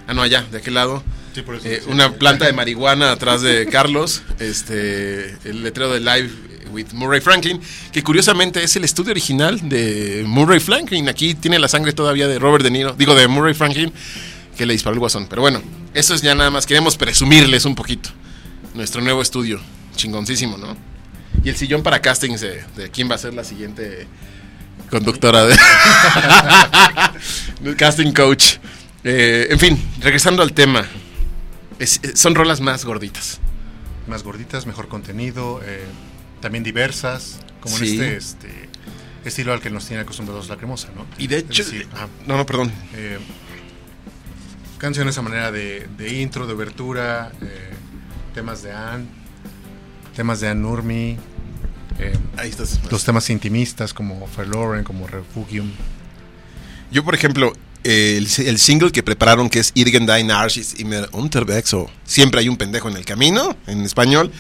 [0.06, 1.02] Ah, no, allá, de aquel lado.
[1.34, 1.66] Sí, por eso.
[1.66, 1.90] Eh, sí.
[1.90, 4.22] una planta de marihuana atrás de Carlos.
[4.38, 6.30] Este, el letrero de Live
[6.74, 7.60] with Murray Franklin,
[7.92, 11.08] que curiosamente es el estudio original de Murray Franklin.
[11.08, 13.92] Aquí tiene la sangre todavía de Robert De Niro, digo de Murray Franklin,
[14.56, 15.26] que le disparó el guasón.
[15.28, 15.62] Pero bueno,
[15.94, 16.66] eso es ya nada más.
[16.66, 18.10] Queremos presumirles un poquito
[18.74, 19.60] nuestro nuevo estudio,
[19.94, 20.76] chingoncísimo, ¿no?
[21.44, 24.06] Y el sillón para castings de, quién va a ser la siguiente
[24.90, 25.56] conductora de
[27.76, 28.56] casting coach.
[29.04, 30.87] Eh, en fin, regresando al tema,
[31.78, 33.40] eh, son rolas más gorditas.
[34.06, 35.84] Más gorditas, mejor contenido, eh,
[36.44, 37.96] también diversas, como Sí.
[37.96, 38.68] en este, este
[39.24, 41.07] estilo al que nos tiene acostumbrados la cremosa, ¿no?
[41.16, 42.70] Y de hecho, decir, ajá, no, no, perdón.
[42.92, 43.16] eh,
[44.76, 47.70] canciones a manera de, de intro, de obertura, eh,
[48.35, 49.07] temas de Anne,
[50.14, 51.16] temas de Anne Nurmi,
[51.98, 52.18] eh,
[52.90, 55.70] los temas intimistas como Verloren, como Refugium.
[56.90, 57.54] Yo, por ejemplo,
[57.85, 62.59] el, el, single que prepararon que es Irgendein Archis y Unterwegs o Siempre hay un
[62.59, 64.30] pendejo en el camino, en español,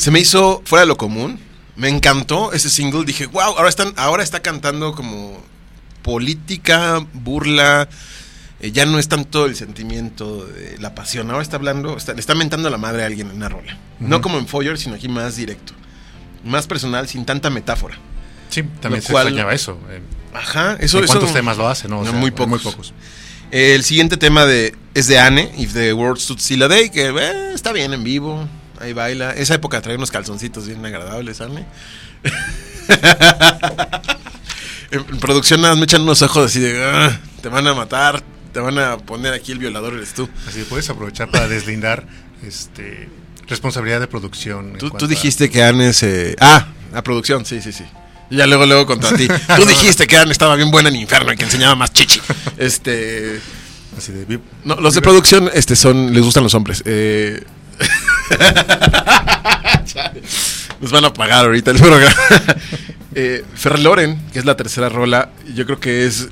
[0.00, 1.38] se me hizo fuera de lo común.
[1.76, 3.04] Me encantó ese single.
[3.04, 5.42] Dije, wow, ahora, están, ahora está cantando como
[6.02, 7.86] política, burla,
[8.60, 12.20] eh, ya no es tanto el sentimiento de la pasión, ahora está hablando, está, le
[12.20, 13.76] está mentando a la madre a alguien en una rola.
[13.98, 15.74] No como en Foyer, sino aquí más directo.
[16.44, 17.98] Más personal, sin tanta metáfora.
[18.48, 19.78] Sí, también se extrañaba eso.
[20.32, 21.88] ajá, eso, ¿Cuántos temas lo hace?
[21.88, 22.48] No, muy pocos.
[22.48, 22.94] Muy pocos.
[23.50, 27.08] el siguiente tema de, es de Anne, If the World Stood Still a Day, que
[27.08, 28.48] eh, está bien en vivo,
[28.80, 29.32] ahí baila.
[29.32, 31.66] Esa época trae unos calzoncitos bien agradables, Anne.
[34.90, 38.60] en producción nada me echan unos ojos así de, ah, te van a matar, te
[38.60, 40.28] van a poner aquí el violador eres tú.
[40.48, 42.06] Así puedes aprovechar para deslindar
[42.46, 43.08] este
[43.46, 44.76] responsabilidad de producción.
[44.78, 46.36] Tú, dijiste que Anne se...
[46.40, 47.84] Ah, la producción, sí, sí, sí.
[48.30, 49.26] ya luego, luego contra ti.
[49.56, 52.20] Tú dijiste que Anne estaba bien buena en Inferno y que enseñaba más chichi.
[52.56, 53.40] Este...
[53.98, 54.38] Así de...
[54.64, 56.82] No, los de producción este, son, les gustan los hombres.
[56.86, 57.42] Eh...
[60.80, 62.14] Nos van a pagar ahorita el programa.
[63.14, 63.44] eh,
[63.82, 66.28] Loren, que es la tercera rola, yo creo que es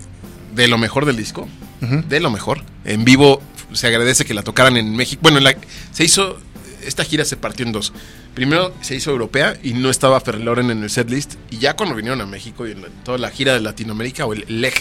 [0.55, 1.49] de lo mejor del disco
[1.81, 2.63] de lo mejor.
[2.85, 5.21] En vivo se agradece que la tocaran en México.
[5.23, 5.55] Bueno, la,
[5.93, 6.39] se hizo,
[6.85, 7.93] esta gira se partió en dos.
[8.35, 11.35] Primero se hizo europea y no estaba Ferreloren en el setlist.
[11.51, 14.45] Y ya cuando vinieron a México y en toda la gira de Latinoamérica o el
[14.49, 14.75] leg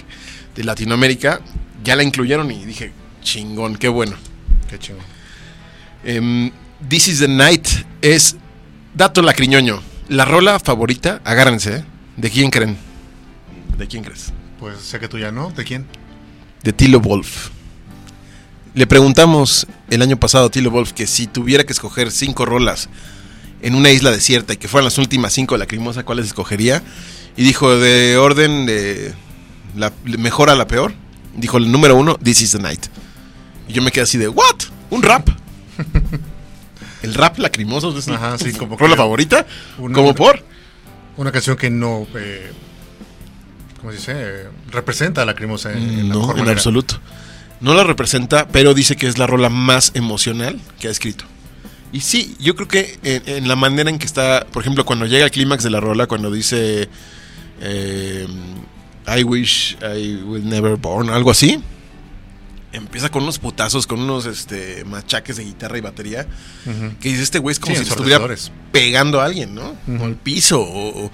[0.55, 1.41] de Latinoamérica,
[1.83, 4.15] ya la incluyeron y dije, chingón, qué bueno.
[4.69, 5.03] Qué chingón.
[6.03, 6.51] Em,
[6.89, 7.67] This is the Night
[8.01, 8.35] es
[8.93, 9.81] dato lacriñoño.
[10.09, 11.85] La rola favorita, agárrense, ¿eh?
[12.15, 12.77] ¿de quién creen?
[13.77, 14.31] ¿De quién crees?
[14.59, 15.85] Pues sé que tú ya no, ¿de quién?
[16.63, 17.49] de Tilo Wolf.
[18.73, 22.89] Le preguntamos el año pasado a Tilo Wolf que si tuviera que escoger cinco rolas
[23.61, 26.83] en una isla desierta y que fueran las últimas cinco lacrimosa, ¿cuáles escogería?
[27.37, 29.13] Y dijo de orden de
[29.75, 30.93] la mejor a la peor.
[31.35, 32.87] Dijo el número uno, This is the Night.
[33.67, 34.55] Y yo me quedé así de, ¿what?
[34.89, 35.29] ¿Un rap?
[37.01, 39.45] el rap lacrimoso es Ajá, sí, como rola favorita.
[39.77, 40.43] ¿Como por?
[41.17, 42.07] Una canción que no.
[42.15, 42.51] Eh,
[43.79, 44.45] ¿cómo se dice?
[44.71, 46.99] Representa a la Lacrimosa en, No, en absoluto.
[47.59, 51.25] No la representa, pero dice que es la rola más emocional que ha escrito.
[51.91, 55.25] Y sí, yo creo que en, la manera en que está, por ejemplo, cuando llega
[55.25, 56.89] el clímax de la rola, cuando dice
[57.61, 58.27] eh,
[59.07, 61.61] I wish I will never born, algo así,
[62.71, 66.27] empieza con unos putazos, con unos este, machaques de guitarra y batería,
[66.99, 68.27] que dice este güey es como si estuviera
[68.71, 69.75] pegando a alguien, ¿no?
[69.99, 71.11] O al piso, o,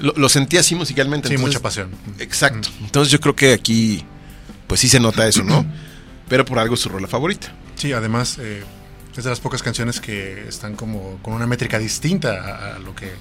[0.00, 1.28] lo, sentía así musicalmente.
[1.28, 1.90] Sí, mucha pasión.
[2.18, 2.68] Exacto.
[2.80, 4.04] Entonces yo creo que aquí,
[4.66, 5.64] pues sí se nota eso, ¿no?
[6.28, 7.54] Pero por algo es su rola favorita.
[7.76, 8.64] Sí, además eh,
[9.16, 13.12] es de las pocas canciones que están como con una métrica distinta a, lo que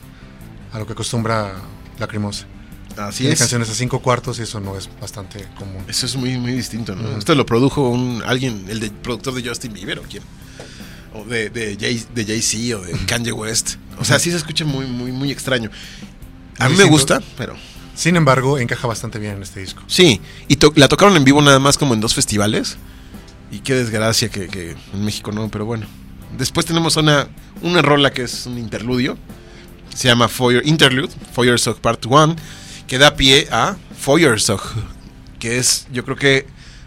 [0.72, 1.54] a lo que acostumbra
[2.00, 2.46] Lacrimosa.
[2.98, 5.84] Así Tiene canciones a cinco cuartos y eso no es bastante común.
[5.88, 7.18] Eso es muy, muy distinto, ¿no?
[7.18, 10.24] Esto lo produjo un alguien, el de, productor de Justin Bieber o quién.
[11.14, 13.76] O de, de, Jay, de Jay-Z o de Kanye West.
[14.00, 15.70] O sea, sí se escucha muy, muy, muy extraño.
[16.60, 17.56] A mí me gusta, pero...
[17.96, 19.84] Sin embargo, encaja bastante bien en este disco.
[19.88, 22.78] Sí, y la tocaron en vivo nada más como en dos festivales.
[23.52, 25.86] Y qué desgracia que, en México no, pero bueno.
[26.36, 27.28] Después tenemos una,
[27.62, 29.18] una rola que es un interludio.
[29.94, 32.36] Se llama Foyer Interlude, Foyer Sock Part 1,
[32.88, 33.78] que da pie a
[34.38, 34.64] Sock,
[35.40, 36.46] que es, yo creo que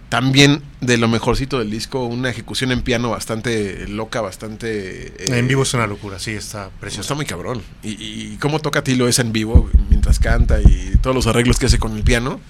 [0.09, 5.09] también de lo mejorcito del disco, una ejecución en piano bastante loca, bastante...
[5.19, 7.03] Eh, en vivo es una locura, sí, está precioso.
[7.03, 7.63] Está muy cabrón.
[7.83, 11.67] Y, y cómo toca Tilo es en vivo, mientras canta y todos los arreglos que
[11.67, 12.41] hace con el piano,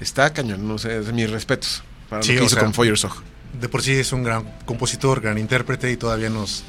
[0.00, 3.22] está cañón, no sé, es mis respetos para lo que hizo con Feuersog.
[3.58, 6.64] De por sí es un gran compositor, gran intérprete y todavía nos,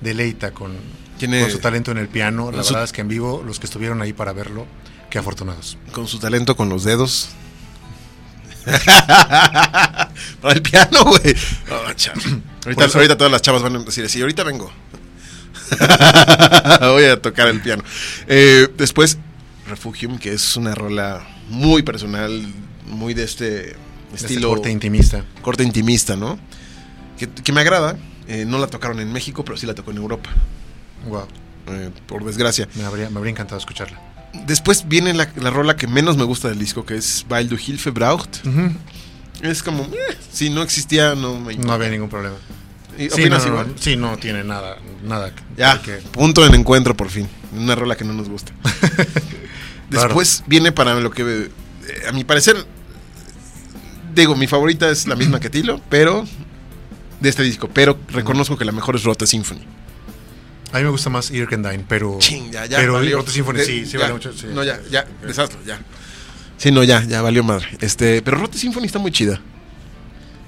[0.00, 0.72] deleita con,
[1.18, 2.52] con, su talento en el piano.
[2.52, 4.66] La verdad es que en vivo, los que estuvieron ahí para verlo,
[5.10, 5.76] qué afortunados.
[5.92, 7.30] Con su talento con los dedos,
[10.40, 11.34] Para el piano, güey.
[11.70, 14.70] Oh, ahorita, ahorita, todas las chavas van a decir, sí, ahorita vengo.
[16.80, 17.82] Voy a tocar el piano.
[18.26, 19.18] Eh, después,
[19.68, 22.52] Refugium, que es una rola muy personal,
[22.86, 23.70] muy de este,
[24.12, 24.48] este estilo.
[24.50, 25.24] corte intimista.
[25.42, 26.38] Corte intimista, ¿no?
[27.18, 27.96] Que, me agrada.
[28.28, 30.30] Eh, no la tocaron en México, pero sí la tocó en Europa.
[31.06, 31.26] Wow.
[31.68, 32.68] Eh, por desgracia.
[32.74, 34.09] Me habría, me habría encantado escucharla.
[34.46, 37.90] Después viene la, rola que menos me gusta del disco, que es Weil du Hilfe
[37.90, 38.38] braucht.
[39.42, 42.36] Es como, eh, si no existía, no me No había ningún problema.
[42.96, 43.40] sí, no,
[43.76, 44.76] sí, no tiene nada.
[45.02, 45.80] nada ya,
[46.12, 47.28] punto en encuentro por fin.
[47.56, 48.52] Una rola que no nos gusta.
[49.90, 51.50] Después viene para lo que, eh,
[52.08, 52.64] a mi parecer,
[54.14, 56.24] digo, mi favorita es la misma que Tilo, pero
[57.20, 57.68] de este disco.
[57.72, 59.66] Pero reconozco que la mejor es Rota Symphony.
[60.72, 62.18] A mí me gusta más Irkendine, pero.
[62.20, 62.78] Ching, ya, ya.
[62.78, 63.16] pero valió.
[63.18, 63.98] Rote Symphony De- sí, sí ya.
[64.00, 64.32] vale mucho.
[64.32, 64.46] sí.
[64.54, 65.80] No, ya, ya, desastre, ya.
[66.56, 67.66] Sí, no, ya, ya valió madre.
[67.80, 69.40] Este, pero Rote Symphony está muy chida.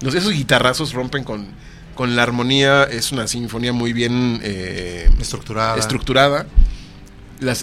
[0.02, 1.46] Los, esos guitarrazos rompen con,
[1.94, 2.84] con la armonía.
[2.84, 5.76] Es una sinfonía muy bien eh, Estructurada.
[5.78, 6.46] estructurada.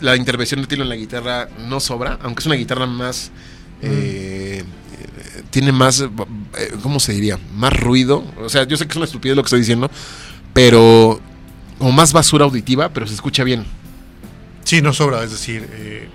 [0.01, 3.31] La intervención de Tilo en la guitarra no sobra, aunque es una guitarra más.
[3.81, 6.01] eh, eh, tiene más.
[6.01, 6.09] eh,
[6.83, 7.39] ¿Cómo se diría?
[7.55, 8.25] Más ruido.
[8.41, 9.89] O sea, yo sé que es una estupidez lo que estoy diciendo,
[10.53, 11.21] pero.
[11.79, 13.65] Como más basura auditiva, pero se escucha bien.
[14.63, 16.07] Sí, no sobra, es decir, eh,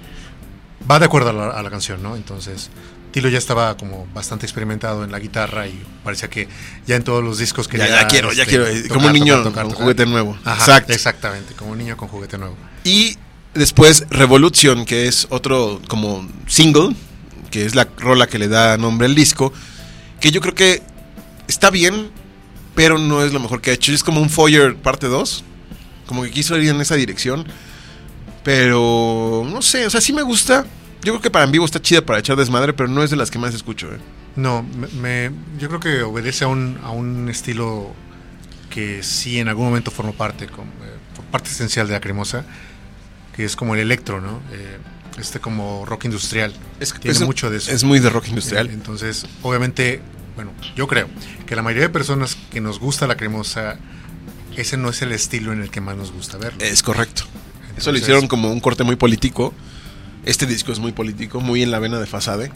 [0.88, 2.14] va de acuerdo a la, a la canción, ¿no?
[2.14, 2.70] Entonces,
[3.11, 6.46] Tilo ya estaba como bastante experimentado en la guitarra y parecía que
[6.87, 8.66] ya en todos los discos que Ya, ya quiero, ya quiero.
[8.66, 10.38] eh, como un niño con juguete nuevo.
[10.44, 10.92] Ajá, Exacto.
[10.92, 12.57] Exactamente, como un niño con juguete nuevo.
[12.85, 13.16] Y
[13.55, 16.94] después Revolution, que es otro como single,
[17.50, 19.53] que es la rola que le da nombre al disco,
[20.20, 20.83] que yo creo que
[21.48, 22.11] está bien,
[22.74, 23.92] pero no es lo mejor que ha hecho.
[23.92, 25.44] Es como un Foyer parte 2,
[26.07, 27.45] como que quiso ir en esa dirección,
[28.43, 30.64] pero no sé, o sea, sí me gusta.
[31.03, 33.17] Yo creo que para en vivo está chida para echar desmadre, pero no es de
[33.17, 33.88] las que más escucho.
[33.93, 33.99] ¿eh?
[34.37, 34.88] No, me,
[35.29, 37.93] me- yo creo que obedece a un, a un estilo
[38.71, 40.97] que sí en algún momento formó parte, como, eh,
[41.31, 42.45] parte esencial de la cremosa,
[43.37, 44.40] que es como el electro, ¿no?
[44.53, 44.79] Eh,
[45.19, 46.53] este como rock industrial.
[46.81, 47.71] Es, Tiene es- mucho de eso.
[47.71, 48.69] Es muy de rock industrial.
[48.69, 50.01] Eh, Entonces, obviamente,
[50.37, 51.09] bueno, yo creo
[51.47, 53.77] que la mayoría de personas que nos gusta la cremosa,
[54.57, 56.62] ese no es el estilo en el que más nos gusta verlo.
[56.64, 57.25] Es correcto.
[57.77, 59.53] Eso lo hicieron como un corte muy político.
[60.25, 62.51] Este disco es muy político, muy en la vena de Fasade.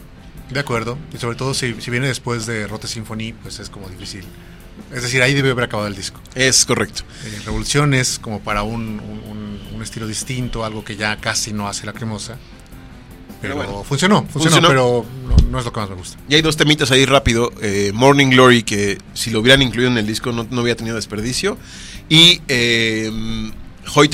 [0.51, 0.97] De acuerdo.
[1.13, 4.25] Y sobre todo si, si viene después de Rote Symphony, pues es como difícil.
[4.95, 6.21] Es decir, ahí debe haber acabado el disco.
[6.35, 7.03] Es correcto.
[7.25, 11.53] Eh, Revolución es como para un, un- un- un estilo distinto, algo que ya casi
[11.53, 12.37] no hace la cremosa.
[13.41, 13.85] Pero, Pero bueno.
[13.85, 14.69] funcionó, funcionó, Funcionó.
[14.69, 16.19] pero no, no es lo que más me gusta.
[16.29, 17.53] Y hay dos temitas ahí rápido.
[17.63, 20.97] eh, Morning Glory, que si lo hubieran incluido en el disco no, no hubiera tenido
[20.97, 21.57] desperdicio.
[22.09, 23.11] Y eh,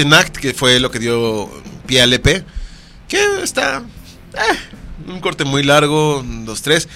[0.07, 1.51] Nacht, que fue lo que dio
[1.87, 2.45] pie al EP.
[3.09, 3.83] Que está...
[4.35, 4.59] eh,
[5.09, 6.89] un corte muy largo, dos, tres.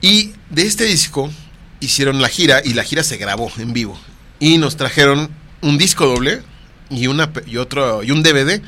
[0.00, 1.30] Y de este disco
[1.80, 3.98] hicieron la gira y la gira se grabó en vivo.
[4.40, 5.30] Y nos trajeron
[5.62, 6.42] un disco doble
[6.90, 8.60] y, una, y, otro, y un DVD,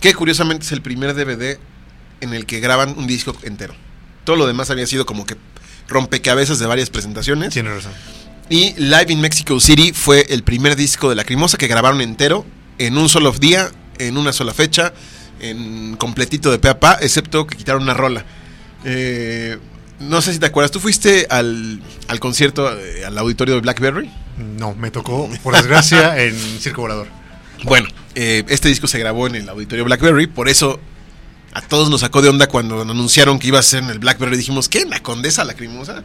[0.00, 1.58] que curiosamente es el primer DVD
[2.20, 3.74] en el que graban un disco entero.
[4.24, 5.36] Todo lo demás había sido como que
[5.88, 7.52] rompecabezas de varias presentaciones.
[7.52, 7.92] Tienes razón.
[8.48, 12.44] Y Live in Mexico City fue el primer disco de Lacrimosa que grabaron entero,
[12.78, 14.92] en un solo día, en una sola fecha,
[15.40, 18.24] en completito de pe a pa, excepto que quitaron una rola.
[18.84, 19.58] Eh,
[19.98, 24.10] no sé si te acuerdas, ¿tú fuiste al, al concierto, eh, al auditorio de Blackberry?
[24.58, 27.08] No, me tocó, por desgracia, en Circo Volador.
[27.64, 30.78] Bueno, eh, este disco se grabó en el auditorio Blackberry, por eso
[31.56, 34.36] a todos nos sacó de onda cuando anunciaron que iba a ser en el Blackberry.
[34.36, 34.84] Dijimos, ¿qué?
[34.84, 36.04] ¿La Condesa Lacrimosa?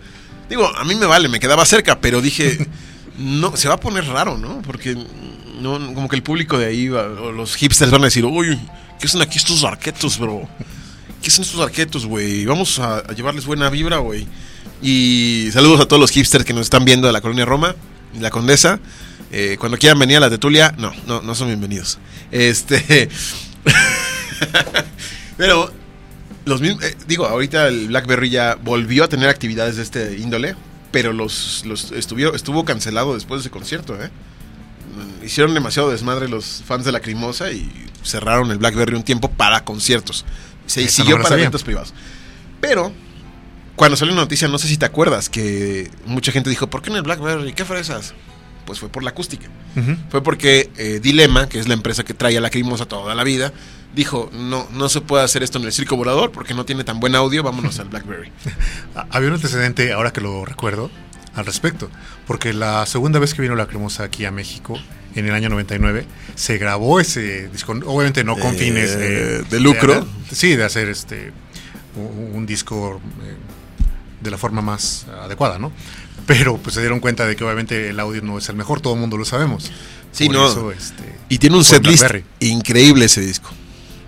[0.50, 2.68] Digo, a mí me vale, me quedaba cerca, pero dije,
[3.18, 4.62] no, se va a poner raro, ¿no?
[4.62, 4.96] Porque
[5.60, 8.58] no, como que el público de ahí, va- o los hipsters van a decir, uy,
[9.00, 10.48] ¿qué son aquí estos arquetos, bro?
[11.22, 12.46] ¿Qué son estos arquetos, güey?
[12.46, 14.26] Vamos a, a llevarles buena vibra, güey.
[14.82, 17.76] Y saludos a todos los hipsters que nos están viendo de la colonia Roma
[18.20, 18.80] la Condesa.
[19.32, 22.00] Eh, cuando quieran venir a la Tetulia, no, no, no son bienvenidos.
[22.32, 23.10] Este.
[25.42, 25.72] Pero,
[26.46, 26.84] los mismos.
[26.84, 30.56] eh, digo, ahorita el Blackberry ya volvió a tener actividades de este índole,
[30.92, 34.12] pero los, los estuvieron, estuvo cancelado después de ese concierto, ¿eh?
[34.96, 37.72] Mm, Hicieron demasiado desmadre los fans de Lacrimosa y
[38.04, 40.26] cerraron el Blackberry un tiempo para conciertos.
[40.68, 41.92] Se siguió la para eventos privados.
[42.60, 42.92] Pero,
[43.76, 46.92] cuando salió la noticia, no sé si te acuerdas, que mucha gente dijo, ¿por qué
[46.92, 47.54] en el Blackberry?
[47.54, 48.14] ¿Qué fresas?
[48.68, 49.48] Pues fue por la acústica.
[50.12, 53.52] Fue porque eh, Dilema, que es la empresa que trae a Lacrimosa toda la vida,
[53.96, 57.00] dijo, no, no se puede hacer esto en el circo volador porque no tiene tan
[57.00, 58.32] buen audio, vámonos al Blackberry.
[58.96, 60.90] Ah, Había un antecedente, ahora que lo recuerdo,
[61.36, 61.90] al respecto.
[62.28, 64.78] Porque la segunda vez que vino la cremosa aquí a México,
[65.16, 69.60] en el año 99, se grabó ese disco, obviamente no con Eh, fines de, de
[69.60, 70.02] lucro.
[70.30, 71.32] de- sí, de hacer este
[71.96, 73.36] un, un disco eh,
[74.22, 75.72] de la forma más adecuada, ¿no?
[76.28, 78.94] Pero pues se dieron cuenta de que obviamente el audio no es el mejor, todo
[78.94, 79.72] el mundo lo sabemos.
[80.14, 80.48] Sí, Por no.
[80.50, 82.26] eso, este, Y tiene un setlist Blackberry.
[82.42, 83.50] increíble ese disco.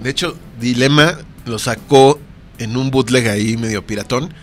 [0.03, 2.19] De hecho, Dilema lo sacó
[2.57, 4.33] en un bootleg ahí medio piratón,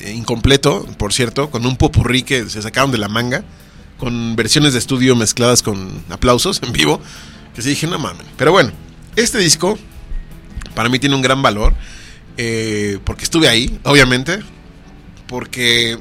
[0.00, 3.42] eh, incompleto, por cierto, con un popurrí que se sacaron de la manga,
[3.98, 7.00] con versiones de estudio mezcladas con aplausos en vivo,
[7.54, 8.26] que sí dije, no mames.
[8.36, 8.70] Pero bueno,
[9.16, 9.76] este disco
[10.74, 11.74] para mí tiene un gran valor,
[12.36, 14.38] eh, porque estuve ahí, obviamente,
[15.26, 15.98] porque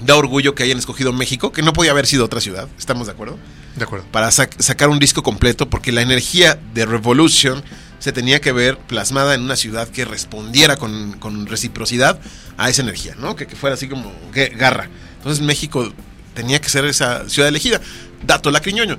[0.00, 3.12] da orgullo que hayan escogido México, que no podía haber sido otra ciudad, ¿estamos de
[3.12, 3.36] acuerdo?
[3.76, 4.06] de acuerdo.
[4.10, 7.62] para sac- sacar un disco completo, porque la energía de Revolution
[8.08, 12.18] se tenía que ver plasmada en una ciudad que respondiera con, reciprocidad
[12.56, 13.36] a esa energía, ¿no?
[13.36, 14.10] Que, fuera así como
[14.56, 14.88] garra.
[15.18, 15.92] Entonces México
[16.32, 17.82] tenía que ser esa ciudad elegida.
[18.26, 18.96] Dato lacriñoño.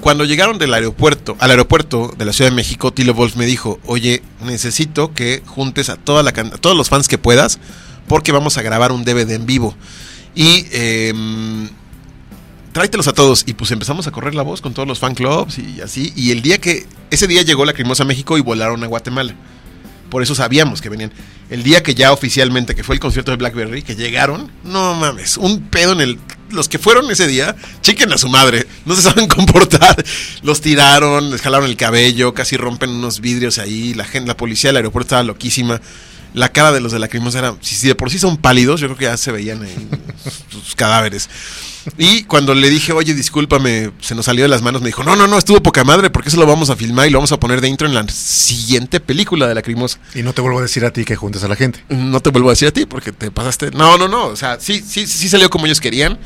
[0.00, 3.80] cuando llegaron del aeropuerto, al aeropuerto de la Ciudad de México, Tilo Wolf me dijo,
[3.84, 7.58] oye, necesito que juntes la, a todos los fans que puedas,
[8.06, 9.74] porque vamos a grabar un DVD en vivo.
[10.36, 11.68] Y em,
[12.72, 13.44] tráetelos a todos.
[13.46, 16.12] Y pues empezamos a correr la voz con todos los fan clubs y así.
[16.16, 19.34] Y el día que, ese día llegó la Crimosa a México y volaron a Guatemala.
[20.10, 21.10] Por eso sabíamos que venían.
[21.48, 25.36] El día que ya oficialmente, que fue el concierto de Blackberry, que llegaron, no mames,
[25.36, 26.18] un pedo en el...
[26.50, 30.04] Los que fueron ese día, chiquen a su madre, no se saben comportar.
[30.42, 33.94] Los tiraron, les jalaron el cabello, casi rompen unos vidrios ahí.
[33.94, 35.80] La gente, la policía del aeropuerto estaba loquísima.
[36.34, 38.88] La cara de los de la Crimosa era, si, de por sí son pálidos, yo
[38.88, 39.88] creo que ya se veían en
[40.50, 41.30] sus cadáveres.
[41.98, 45.16] Y cuando le dije, oye, discúlpame, se nos salió de las manos, me dijo, no,
[45.16, 47.40] no, no, estuvo poca madre, porque eso lo vamos a filmar y lo vamos a
[47.40, 49.98] poner dentro en la siguiente película de la Crimosa.
[50.14, 51.84] Y no te vuelvo a decir a ti que juntes a la gente.
[51.88, 53.70] No te vuelvo a decir a ti porque te pasaste.
[53.72, 54.26] No, no, no.
[54.26, 56.18] O sea, sí, sí, sí salió como ellos querían.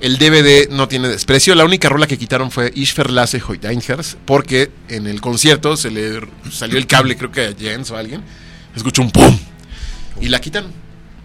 [0.00, 1.54] El DVD no tiene desprecio.
[1.54, 5.90] La única rola que quitaron fue Ich verlasse heute Einherz, porque en el concierto se
[5.90, 6.20] le
[6.50, 8.22] salió el cable, creo que a Jens o a alguien.
[8.74, 9.38] Escuchó un pum.
[10.20, 10.66] Y la quitan.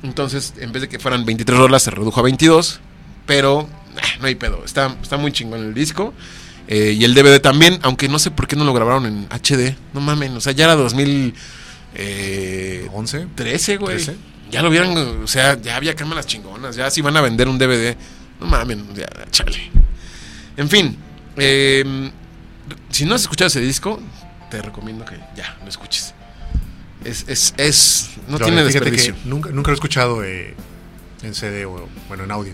[0.03, 2.79] Entonces, en vez de que fueran 23 rolas, se redujo a 22.
[3.25, 4.63] Pero nah, no hay pedo.
[4.65, 6.13] Está, está muy chingón el disco.
[6.67, 9.75] Eh, y el DVD también, aunque no sé por qué no lo grabaron en HD.
[9.93, 11.33] No mamen, o sea, ya era 2000.
[11.95, 13.27] Eh, 11.
[13.35, 13.95] 13, güey.
[13.97, 14.15] 13.
[14.51, 17.57] Ya lo vieron, o sea, ya había cámaras chingonas, ya si van a vender un
[17.57, 17.95] DVD.
[18.39, 19.71] No mames, ya, chale.
[20.57, 20.97] En fin,
[21.37, 22.11] eh,
[22.89, 24.01] si no has escuchado ese disco,
[24.49, 26.13] te recomiendo que ya lo escuches.
[27.05, 29.15] Es, es, es, no Pero, tiene desperdicio.
[29.25, 30.53] nunca, nunca lo he escuchado eh,
[31.23, 32.53] en CD o, bueno, en audio.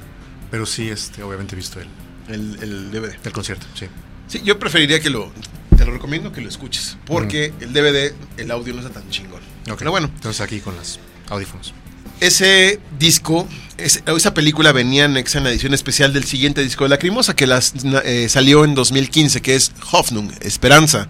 [0.51, 1.87] Pero sí, este, obviamente he visto el,
[2.27, 3.15] El, el DVD.
[3.23, 3.87] el concierto, sí.
[4.27, 5.31] Sí, yo preferiría que lo,
[5.77, 9.41] te lo recomiendo que lo escuches, porque el DVD, el audio no está tan chingón.
[9.69, 9.77] Ok.
[9.79, 11.73] Pero bueno, Entonces aquí con las audífonos.
[12.19, 17.35] Ese disco, esa película venía anexa en la edición especial del siguiente disco de Lacrimosa,
[17.35, 17.73] que las,
[18.03, 21.09] eh, salió en 2015, que es Hoffnung, Esperanza.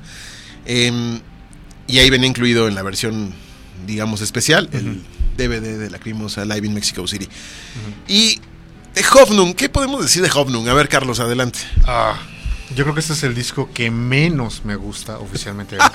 [0.66, 1.22] Em,
[1.88, 3.34] y ahí venía incluido en la versión,
[3.88, 5.02] digamos, especial, el
[5.38, 7.30] DVD de Lacrimosa Live in Mexico City.
[8.10, 8.42] Y
[8.98, 10.68] de Hoffnung, ¿qué podemos decir de Hoffnung?
[10.70, 11.60] A ver, Carlos, adelante.
[11.86, 12.16] Ah,
[12.76, 15.82] yo creo que este es el disco que menos me gusta oficialmente de.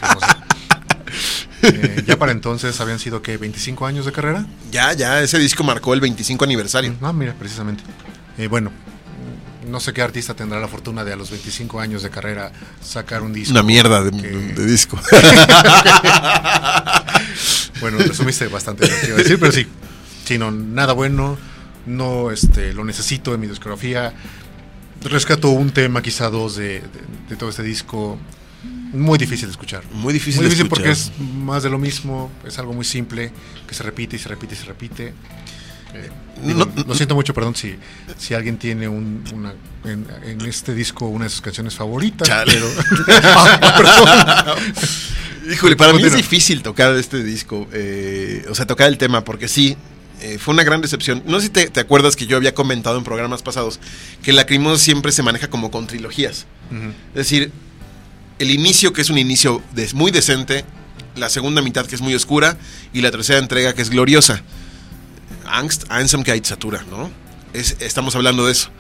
[1.65, 4.45] Eh, ya para entonces habían sido que 25 años de carrera.
[4.73, 6.97] Ya, ya, ese disco marcó el 25 aniversario.
[7.01, 7.85] Ah, mira, precisamente.
[8.37, 8.73] Eh, bueno,
[9.69, 12.51] no sé qué artista tendrá la fortuna de a los 25 años de carrera
[12.85, 13.53] sacar un disco.
[13.53, 14.99] Una mierda de, que- de disco.
[17.81, 19.67] Bueno, resumiste bastante lo que iba a decir, pero sí.
[20.25, 21.37] Sí, no, nada bueno.
[21.87, 24.13] No este, lo necesito en mi discografía.
[25.03, 26.83] Rescato un tema, quizá dos de, de-
[27.31, 28.19] de todo este disco.
[28.93, 29.83] Muy difícil de escuchar.
[29.93, 32.31] Muy difícil Muy de difícil porque es más de lo mismo.
[32.47, 33.33] Es algo muy simple
[33.67, 35.15] que se repite y se repite y se repite.
[35.95, 36.09] Eh,
[36.45, 37.75] digo, No- lo siento mucho, perdón, si,
[38.17, 39.55] si alguien tiene un, una,
[39.85, 42.29] en, en este disco una de sus canciones favoritas.
[42.29, 42.53] Chale.
[42.55, 42.67] Pero,
[43.25, 44.55] Ah.
[45.53, 49.49] Híjole, para mí es difícil tocar este disco, eh, o sea, tocar el tema, porque
[49.49, 49.77] sí,
[50.23, 51.23] eh, fue una gran decepción.
[51.27, 53.81] No sé si te, te acuerdas que yo había comentado en programas pasados
[54.23, 56.47] que Lacrimosa siempre se maneja como con trilogías.
[57.09, 57.51] Es decir,
[58.39, 59.63] el inicio, que es un inicio
[59.95, 60.65] muy decente,
[61.17, 62.57] la segunda mitad, que es muy oscura,
[62.93, 64.43] y la tercera entrega, que es gloriosa.
[65.45, 67.11] Angst, Einsamkeit, Satura, ¿no?
[67.53, 68.71] Es, estamos hablando de eso.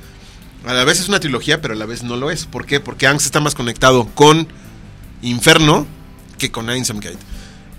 [0.65, 2.47] A la vez es una trilogía, pero a la vez no lo es.
[2.47, 2.79] ¿Por qué?
[2.79, 4.47] Porque Angst está más conectado con
[5.23, 5.89] Inferno
[6.39, 7.19] que con Einsamkeit.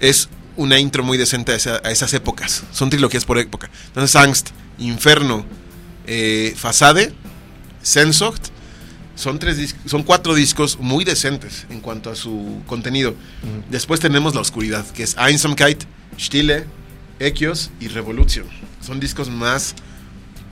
[0.01, 2.63] Es una intro muy decente a, esa- a esas épocas.
[2.71, 3.69] Son trilogías por época.
[3.87, 4.49] Entonces, Angst,
[4.79, 5.45] Inferno,
[6.07, 7.13] eh, Fasade,
[7.81, 8.47] Sensocht,
[9.15, 13.13] son, tres son cuatro discos muy decentes en cuanto a su contenido.
[13.69, 15.83] Después tenemos La Oscuridad, que es Einsamkeit,
[16.19, 16.65] Stille,
[17.19, 18.45] Echios y Revolution.
[18.81, 19.75] Son discos más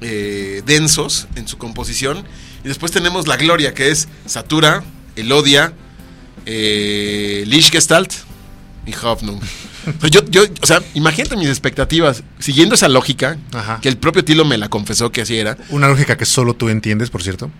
[0.01, 2.23] eh, densos en su composición.
[2.63, 4.83] Y después tenemos La Gloria, que es Satura,
[5.15, 5.73] Elodia,
[6.45, 8.13] eh, Lichtgestalt
[8.85, 9.41] y Hoffnung.
[9.85, 13.79] Pero yo, yo, o sea, imagínate mis expectativas, siguiendo esa lógica, Ajá.
[13.81, 15.57] que el propio Tilo me la confesó que así era.
[15.69, 17.51] Una lógica que solo tú entiendes, por cierto.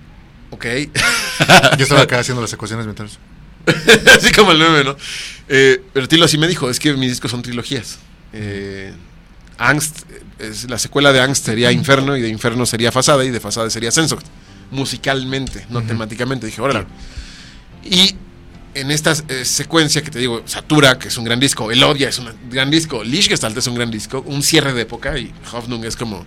[0.51, 0.65] Ok.
[1.78, 3.17] Yo estaba acá haciendo las ecuaciones mentales.
[4.17, 4.95] así como el meme, ¿no?
[5.47, 7.99] Eh, pero Tilo así me dijo, es que mis discos son trilogías.
[8.34, 8.93] Eh,
[9.57, 13.30] Angst, eh, es, la secuela de Angst sería Inferno y de Inferno sería Fasada y
[13.30, 14.26] de Fasada sería Sensoct.
[14.72, 16.45] Musicalmente, no temáticamente.
[16.45, 16.86] Dije, órale.
[17.84, 18.15] Y
[18.74, 22.19] en esta eh, secuencia que te digo, Satura, que es un gran disco, Elodia es
[22.19, 25.95] un gran disco, Lichtgestalt es un gran disco, un cierre de época y Hoffnung es
[25.95, 26.26] como...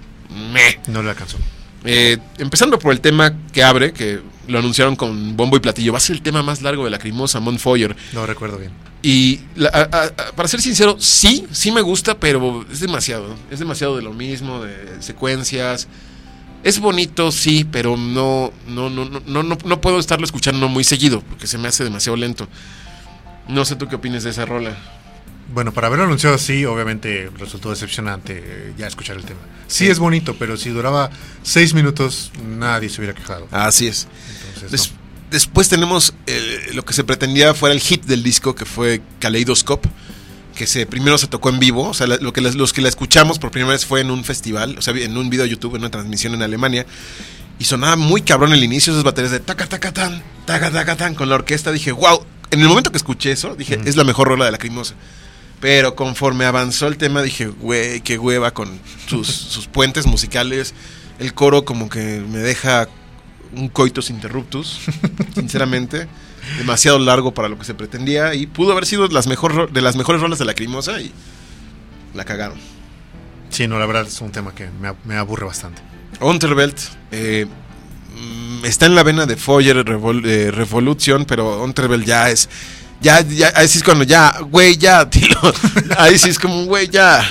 [0.52, 0.80] Meh.
[0.88, 1.38] No le alcanzó.
[1.84, 5.98] Eh, empezando por el tema que abre, que lo anunciaron con bombo y platillo, va
[5.98, 7.94] a ser el tema más largo de la Crimosa, Montfoyer.
[8.12, 8.72] No recuerdo bien.
[9.02, 13.36] Y la- a- a- a- para ser sincero, sí, sí me gusta, pero es demasiado.
[13.50, 15.88] Es demasiado de lo mismo, de secuencias.
[16.64, 20.82] Es bonito, sí, pero no, no, no, no, no, no, no puedo estarlo escuchando muy
[20.82, 22.48] seguido, porque se me hace demasiado lento.
[23.48, 24.76] No sé tú qué opinas de esa rola.
[25.52, 29.40] Bueno, para haberlo anunciado así, obviamente resultó decepcionante eh, ya escuchar el tema.
[29.68, 31.10] Sí, es bonito, pero si duraba
[31.42, 33.46] seis minutos, nadie se hubiera quejado.
[33.50, 34.08] Así es.
[34.48, 35.04] Entonces, Des- no.
[35.30, 39.88] Después tenemos eh, lo que se pretendía fuera el hit del disco, que fue Kaleidoscope,
[40.54, 43.38] que se, primero se tocó en vivo, o sea, lo que los que la escuchamos
[43.38, 45.82] por primera vez fue en un festival, o sea, en un video de YouTube, en
[45.82, 46.86] una transmisión en Alemania,
[47.58, 51.14] y sonaba muy cabrón el inicio, esas baterías de taca taca tan, taca taca tan,
[51.14, 53.88] con la orquesta, dije, wow, en el momento que escuché eso, dije, Ujú.
[53.88, 54.94] es la mejor rola de la Crimosa.
[55.60, 58.78] Pero conforme avanzó el tema, dije, güey, qué hueva con
[59.08, 60.74] sus, sus puentes musicales.
[61.18, 62.88] El coro como que me deja
[63.56, 64.80] un coitus interruptus,
[65.34, 66.06] sinceramente.
[66.58, 69.96] Demasiado largo para lo que se pretendía y pudo haber sido las mejor, de las
[69.96, 71.12] mejores rolas de la Crimosa y
[72.14, 72.58] la cagaron.
[73.50, 75.82] Sí, no, la verdad es un tema que me, me aburre bastante.
[76.20, 76.78] Unterwelt
[77.12, 77.46] eh,
[78.16, 82.48] mm, está en la vena de Foyer Revol- eh, Revolution, pero Unterwelt ya es.
[83.00, 85.38] Ya, ya, ahí sí es cuando ya, güey, ya, tilo.
[85.98, 87.22] Ahí sí es como, güey, ya.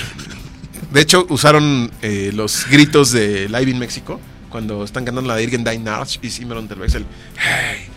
[0.92, 5.42] De hecho, usaron eh, los gritos de Live in México cuando están cantando la de
[5.42, 7.04] Irgen Dein Arch y Simmer Unterwelt, el
[7.36, 7.88] hey,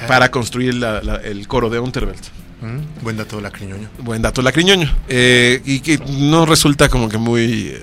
[0.08, 2.22] para construir la- la- el coro de Unterwelt.
[2.60, 3.88] Mm, Buen dato, la criñoño.
[3.98, 4.90] Buen dato lacriñoño.
[5.08, 7.68] Eh, y que no resulta como que muy.
[7.68, 7.82] eh,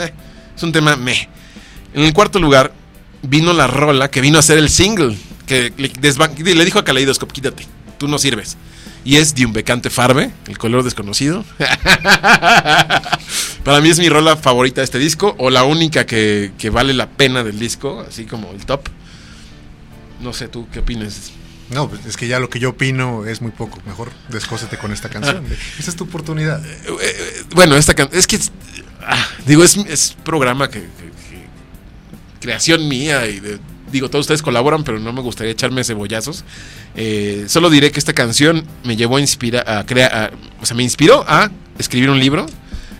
[0.00, 0.12] eh,
[0.56, 1.28] es un tema meh.
[1.94, 2.72] En el cuarto lugar
[3.22, 5.16] vino la rola que vino a ser el single.
[5.46, 7.64] Que le dijo a Kaleidoscope: quítate,
[7.96, 8.56] tú no sirves.
[9.04, 11.44] Y es de un becante farbe, el color desconocido.
[13.64, 16.94] Para mí es mi rola favorita de este disco, o la única que, que vale
[16.94, 18.88] la pena del disco, así como el top.
[20.20, 21.32] No sé, tú qué opinas.
[21.70, 23.78] No, pues es que ya lo que yo opino es muy poco.
[23.86, 25.44] Mejor descósete con esta canción.
[25.78, 26.64] Esa es tu oportunidad.
[26.64, 28.38] Eh, eh, bueno, esta can- es que
[29.06, 31.46] ah, digo, es, es programa que, que- que-
[32.40, 33.58] creación mía y de-
[33.92, 36.44] digo, todos ustedes colaboran, pero no me gustaría echarme cebollazos.
[36.94, 40.82] Eh, solo diré que esta canción me llevó a inspirar a crear, o sea, me
[40.82, 42.46] inspiró a escribir un libro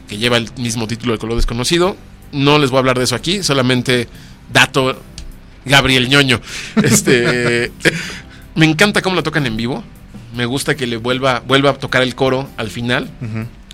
[0.08, 1.96] que lleva el mismo título de color desconocido.
[2.32, 4.08] No les voy a hablar de eso aquí, solamente
[4.52, 5.02] dato
[5.64, 6.40] Gabriel ñoño.
[6.82, 7.72] Este
[8.54, 9.84] me encanta cómo la tocan en vivo.
[10.34, 13.10] Me gusta que le vuelva vuelva a tocar el coro al final.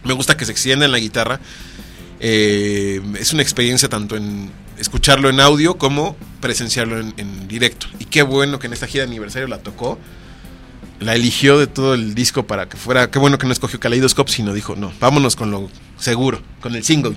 [0.04, 1.40] Me gusta que se extienda en la guitarra.
[2.20, 7.86] Eh, es una experiencia tanto en escucharlo en audio como presenciarlo en, en directo.
[7.98, 9.98] Y qué bueno que en esta gira de aniversario la tocó.
[11.00, 13.10] La eligió de todo el disco para que fuera.
[13.10, 15.68] Qué bueno que no escogió Kaleidoscope, sino dijo, no, vámonos con lo
[15.98, 17.14] seguro, con el single.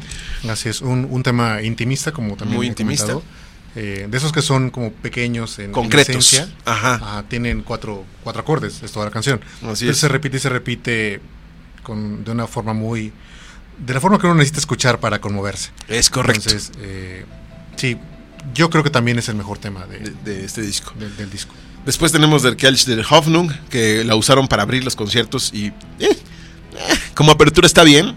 [0.49, 3.05] Así es, un, un tema intimista, como también Muy intimista.
[3.13, 3.36] comentado.
[3.79, 6.09] Eh, de esos que son como pequeños en, en Concretos.
[6.33, 6.49] esencia.
[6.65, 6.95] Ajá.
[6.95, 9.39] Ajá, tienen cuatro, cuatro acordes, es toda la canción.
[9.61, 9.99] Así Pero es.
[9.99, 11.21] se repite y se repite
[11.83, 13.13] con, de una forma muy...
[13.77, 15.69] De la forma que uno necesita escuchar para conmoverse.
[15.87, 16.49] Es correcto.
[16.49, 17.25] Entonces, eh,
[17.75, 17.97] sí,
[18.55, 20.93] yo creo que también es el mejor tema de- de, de este disco.
[20.97, 21.53] del disco.
[21.85, 25.73] Después tenemos Der Kelch der Hoffnung, que la usaron para abrir los conciertos y eh,
[25.99, 26.17] eh,
[27.13, 28.15] como apertura está bien.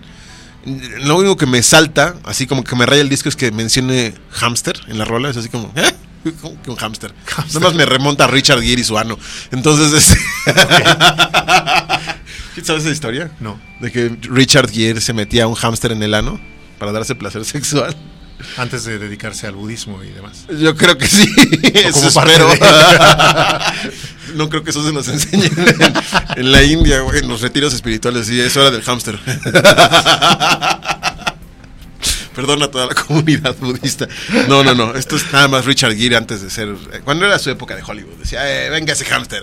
[0.64, 4.14] Lo único que me salta, así como que me raya el disco, es que mencione
[4.30, 5.30] hamster en la rola.
[5.30, 5.92] Es así como, ¿eh?
[6.42, 7.14] ¿Cómo que un hamster?
[7.48, 9.18] Nada más me remonta a Richard Gere y su ano.
[9.50, 10.18] Entonces, es...
[12.62, 13.30] ¿sabes esa historia?
[13.40, 13.58] No.
[13.80, 16.40] De que Richard Gere se metía un hámster en el ano
[16.78, 17.96] para darse placer sexual.
[18.56, 20.44] Antes de dedicarse al budismo y demás.
[20.58, 21.28] Yo creo que sí.
[21.74, 22.48] Eso espero.
[22.48, 22.58] de-
[24.34, 25.94] no creo que eso se nos enseñe en,
[26.36, 28.26] en la India, güey, en los retiros espirituales.
[28.26, 29.18] Sí, es hora del hámster.
[32.34, 34.06] Perdona a toda la comunidad budista.
[34.48, 34.94] No, no, no.
[34.94, 36.68] Esto es nada más Richard Gere antes de ser.
[36.92, 38.14] eh, Cuando era su época de Hollywood.
[38.18, 39.42] Decía, eh, venga ese hámster.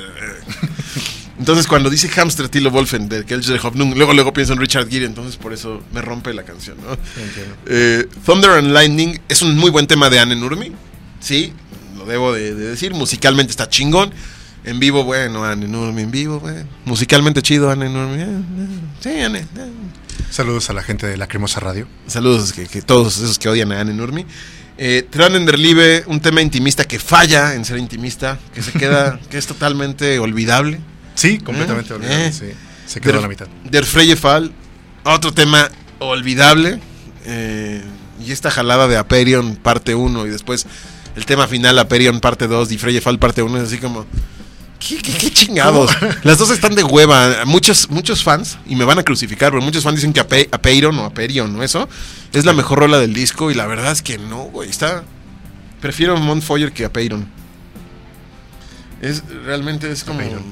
[1.39, 5.05] Entonces, cuando dice hamster Tilo Wolfen de Kelcher Hoffnung, luego, luego pienso en Richard Gere.
[5.05, 6.97] Entonces, por eso me rompe la canción, ¿no?
[7.67, 10.71] Eh, Thunder and Lightning es un muy buen tema de Anne Nurmi.
[11.19, 11.53] Sí,
[11.95, 12.93] lo debo de, de decir.
[12.93, 14.11] Musicalmente está chingón.
[14.63, 16.67] En vivo, bueno, Anne Nurmi en vivo, bueno.
[16.85, 18.21] Musicalmente chido, Anne Nurmi.
[18.21, 18.67] eh, eh,
[18.99, 19.39] Sí, Anne.
[19.39, 19.71] eh.
[20.29, 21.87] Saludos a la gente de la Cremosa Radio.
[22.07, 24.25] Saludos que, que todos esos que odian a Anne Nurmi.
[24.79, 29.37] Eh, der Liebe, un tema intimista que falla en ser intimista, que se queda, que
[29.37, 30.79] es totalmente olvidable.
[31.17, 32.31] Sí, completamente Eh, olvidado.
[32.31, 32.45] sí.
[32.85, 33.47] Se quedó Der- a la mitad.
[33.65, 34.51] Der Freie Fall,
[35.03, 36.79] otro tema olvidable.
[37.25, 37.83] eh,
[38.25, 40.65] y esta jalada de Aperion parte 1 y después
[41.17, 44.05] el tema final Aperion parte 2 y Freie Fall parte 1 es así como...
[44.79, 45.91] ¿Qué, qué- qué chingados?
[46.23, 47.43] Las dos están de hueva.
[47.45, 50.97] Muchos, muchos fans, y me van a crucificar, pero muchos fans dicen que Ape- Apeiron
[50.99, 51.89] o Aperion o eso
[52.31, 54.69] es la mejor rola del disco y la verdad es que no, güey.
[54.69, 55.03] Está...
[55.81, 57.27] Prefiero Montfoyer que Apeiron.
[59.01, 60.19] Es, realmente es como...
[60.19, 60.43] Apeiron.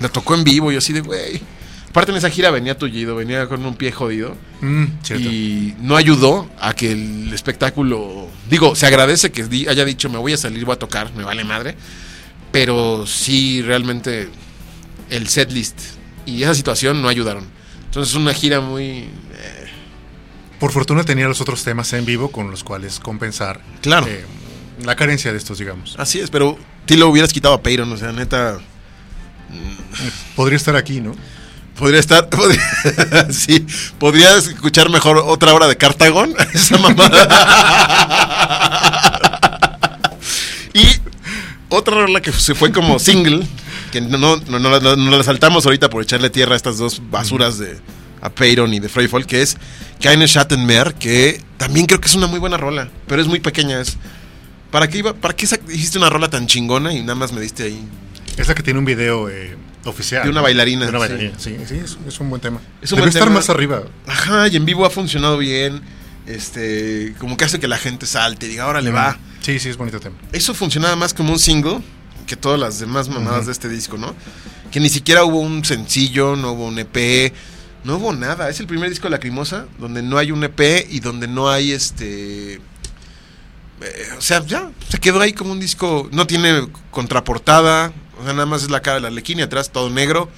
[0.00, 1.40] La tocó en vivo y así de, güey.
[1.88, 4.36] Aparte en esa gira venía tullido, venía con un pie jodido.
[4.60, 5.28] Mm, cierto.
[5.28, 8.28] Y no ayudó a que el espectáculo.
[8.48, 11.42] Digo, se agradece que haya dicho me voy a salir, voy a tocar, me vale
[11.44, 11.74] madre.
[12.52, 14.28] Pero sí, realmente
[15.08, 15.78] el setlist
[16.26, 17.44] y esa situación no ayudaron.
[17.86, 18.84] Entonces, una gira muy.
[18.84, 19.66] eh,
[20.60, 24.06] Por fortuna tenía los otros temas en vivo con los cuales compensar Claro.
[24.08, 24.24] eh,
[24.84, 25.96] la carencia de estos, digamos.
[25.98, 28.60] Así es, pero ti lo hubieras quitado a Peyron, o sea, neta.
[30.36, 31.14] Podría estar aquí, ¿no?
[31.78, 32.28] Podría estar.
[32.30, 33.66] podría- sí,
[33.98, 36.34] podrías escuchar mejor otra hora de Cartagón.
[36.54, 37.28] Esa mamada.
[40.74, 40.84] y
[41.68, 43.46] otra rola que se fue como single,
[43.92, 44.58] que no, no, no,
[44.96, 47.78] no la- saltamos ahorita por echarle tierra a estas dos basuras de
[48.22, 49.56] a Peyron y de Freyfall, que es
[50.02, 53.80] Keine Schattenmeer, que también creo que es una muy buena rola, pero es muy pequeña.
[54.70, 57.62] ¿Para qué, iba, ¿Para qué hiciste una rola tan chingona y nada más me diste
[57.64, 57.80] ahí?
[58.36, 60.24] Es la que tiene un video eh, oficial.
[60.24, 61.12] De una bailarina, De una sí.
[61.12, 62.60] bailarina, sí, sí, es, es un buen tema.
[62.80, 63.34] Es un Debe buen estar tema.
[63.36, 63.82] más arriba.
[64.06, 65.80] Ajá, y en vivo ha funcionado bien.
[66.26, 69.18] Este, como que hace que la gente salte y diga, ahora le va.
[69.40, 70.16] Sí, sí, es bonito tema.
[70.32, 71.80] Eso funcionaba más como un single
[72.26, 74.14] que todas las demás mamadas de este disco, ¿no?
[74.70, 77.32] Que ni siquiera hubo un sencillo, no hubo un EP,
[77.82, 78.48] no hubo nada.
[78.48, 81.72] Es el primer disco de Lacrimosa donde no hay un EP y donde no hay
[81.72, 82.54] este.
[82.54, 82.60] eh,
[84.16, 86.08] o sea, ya, se quedó ahí como un disco.
[86.12, 89.70] No tiene contraportada, o sea, nada más es la cara de la Arlequín y atrás
[89.70, 90.30] todo negro.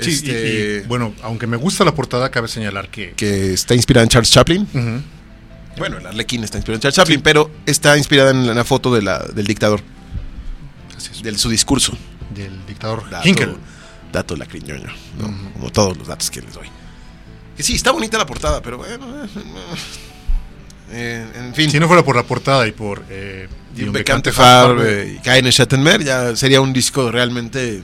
[0.00, 3.12] Sí, Este, y, bueno, aunque me gusta la portada, cabe señalar que...
[3.12, 4.68] que está inspirada en Charles Chaplin.
[5.78, 9.02] Bueno, el Arlequín está inspirado en Charles Chaplin, pero está inspirada en la foto de
[9.02, 9.80] la, del dictador,
[10.96, 11.22] Así es.
[11.22, 11.96] de su discurso.
[12.34, 13.56] Del dictador Dato, Hinkel.
[14.12, 15.52] dato lacriñoño, ¿no?
[15.54, 16.66] como todos los datos que les doy.
[17.56, 19.24] Que sí, está bonita la portada, pero bueno.
[19.24, 19.28] eh,
[20.90, 21.70] eh, en fin.
[21.70, 23.04] Si no fuera por la portada y por...
[23.10, 27.82] Eh, y un Bekannte Farbe y Keine Schattenmeer ya sería un disco realmente...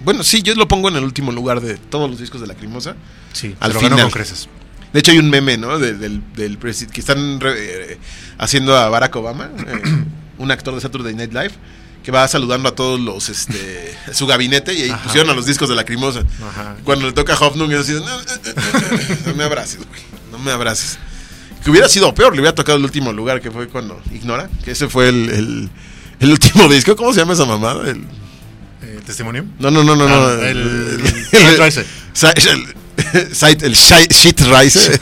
[0.00, 2.96] Bueno, sí, yo lo pongo en el último lugar de todos los discos de Lacrimosa.
[3.32, 4.00] Sí, Al final.
[4.02, 4.48] con creces.
[4.92, 5.78] De hecho, hay un meme, ¿no?
[5.78, 7.98] De- del, del que están re- eh,
[8.36, 10.04] haciendo a Barack Obama, eh,
[10.38, 11.52] un actor de Saturday Night Live,
[12.02, 15.04] que va saludando a todos los, este, su gabinete y ahí Ajá.
[15.04, 16.24] pusieron a los discos de Lacrimosa.
[16.46, 16.76] Ajá.
[16.84, 20.00] Cuando le toca a Hoffnung es así, de, no, no, no, no me abraces, güey,
[20.32, 20.98] no me abraces.
[21.64, 24.72] Que hubiera sido peor, le hubiera tocado el último lugar, que fue cuando Ignora, que
[24.72, 25.70] ese fue el, el,
[26.20, 26.96] el último disco.
[26.96, 27.88] ¿Cómo se llama esa mamada?
[27.90, 28.04] El-
[28.82, 29.44] Eh, ¿Testimonio?
[29.60, 30.14] no, no, no, no, no.
[30.26, 31.00] Ah, el-
[33.32, 34.98] site- el shit rise.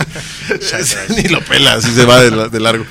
[1.17, 2.85] Ni lo pela, así se va de, la- de largo.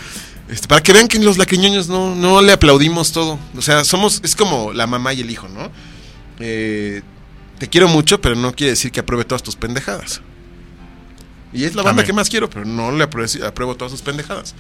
[0.50, 3.38] Este, para que vean que los lacriñoños no, no le aplaudimos todo.
[3.56, 5.72] O sea, somos, es como la mamá y el hijo, ¿no?
[6.40, 7.04] Eh,
[7.60, 10.22] te quiero mucho, pero no quiere decir que apruebe todas tus pendejadas.
[11.54, 12.06] Y es la banda Amén.
[12.06, 14.54] que más quiero, pero no le apruebo, apruebo todas sus pendejadas.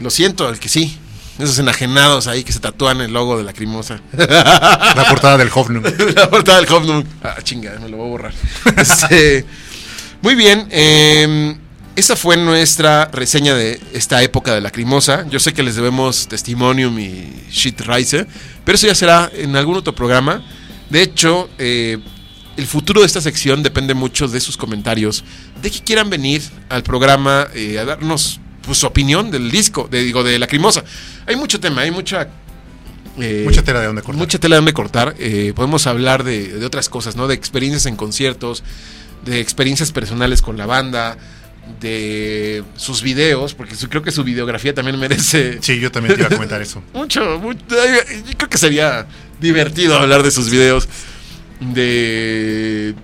[0.00, 0.98] Lo siento, el que sí.
[1.38, 4.00] Esos enajenados ahí que se tatúan el logo de Lacrimosa.
[4.12, 5.84] La portada del Hoffnung.
[6.14, 7.04] La portada del Hoffnung.
[7.22, 8.34] Ah, chinga, me lo voy a borrar.
[8.76, 9.44] Este,
[10.20, 10.66] muy bien.
[10.70, 11.56] eh,
[11.94, 15.26] esa fue nuestra reseña de esta época de Lacrimosa.
[15.28, 18.26] Yo sé que les debemos Testimonium y Shit Rise,
[18.64, 20.42] pero eso ya será en algún otro programa.
[20.88, 21.98] De hecho, eh,
[22.56, 25.24] el futuro de esta sección depende mucho de sus comentarios,
[25.62, 30.02] de que quieran venir al programa eh, a darnos pues, su opinión del disco, de,
[30.02, 30.84] digo, de Lacrimosa.
[31.26, 32.28] Hay mucho tema, hay mucha...
[33.18, 34.18] eh, Mucha tela de donde cortar.
[34.18, 35.14] Mucha tela de donde cortar.
[35.18, 37.26] Eh, podemos hablar de, de otras cosas, ¿no?
[37.26, 38.62] De experiencias en conciertos,
[39.24, 41.16] de experiencias personales con la banda,
[41.80, 46.20] de sus videos, porque su- creo que su videografía también merece Sí, yo también te
[46.22, 46.82] iba a comentar eso.
[46.92, 49.06] mucho, mucho- Yo creo que sería
[49.40, 50.88] divertido hablar de sus videos.
[51.74, 52.94] De.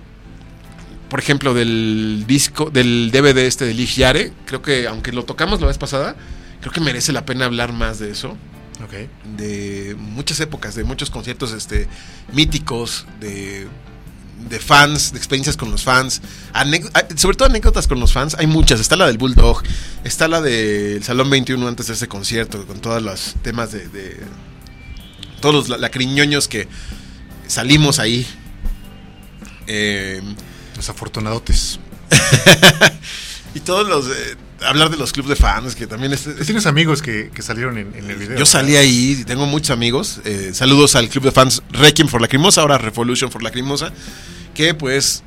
[1.09, 4.31] Por ejemplo, del disco, del DVD este de Lich Yare.
[4.45, 6.15] Creo que, aunque lo tocamos la vez pasada,
[6.61, 8.37] creo que merece la pena hablar más de eso
[9.37, 11.87] de muchas épocas, de muchos conciertos este,
[12.31, 13.67] míticos, de,
[14.49, 16.21] de fans, de experiencias con los fans,
[16.53, 16.63] ah,
[17.17, 19.63] sobre todo anécdotas con los fans, hay muchas, está la del Bulldog,
[20.05, 24.17] está la del Salón 21 antes de ese concierto, con todos los temas de, de-
[25.41, 26.67] todos los la- lacriñoños que
[27.47, 28.25] salimos ahí.
[29.69, 30.21] Eh,
[30.75, 31.79] Los afortunadotes.
[33.55, 34.07] y todos los...
[34.07, 37.41] eh, hablar de los clubes de fans, que también es, ¿Tú tienes amigos que, que
[37.41, 38.37] salieron en, en el video?
[38.37, 40.19] Yo salí ahí, y tengo muchos amigos.
[40.25, 43.93] eh, saludos al club de fans Requiem for Lacrimosa, ahora Revolution for Lacrimosa.
[44.53, 45.23] Que pues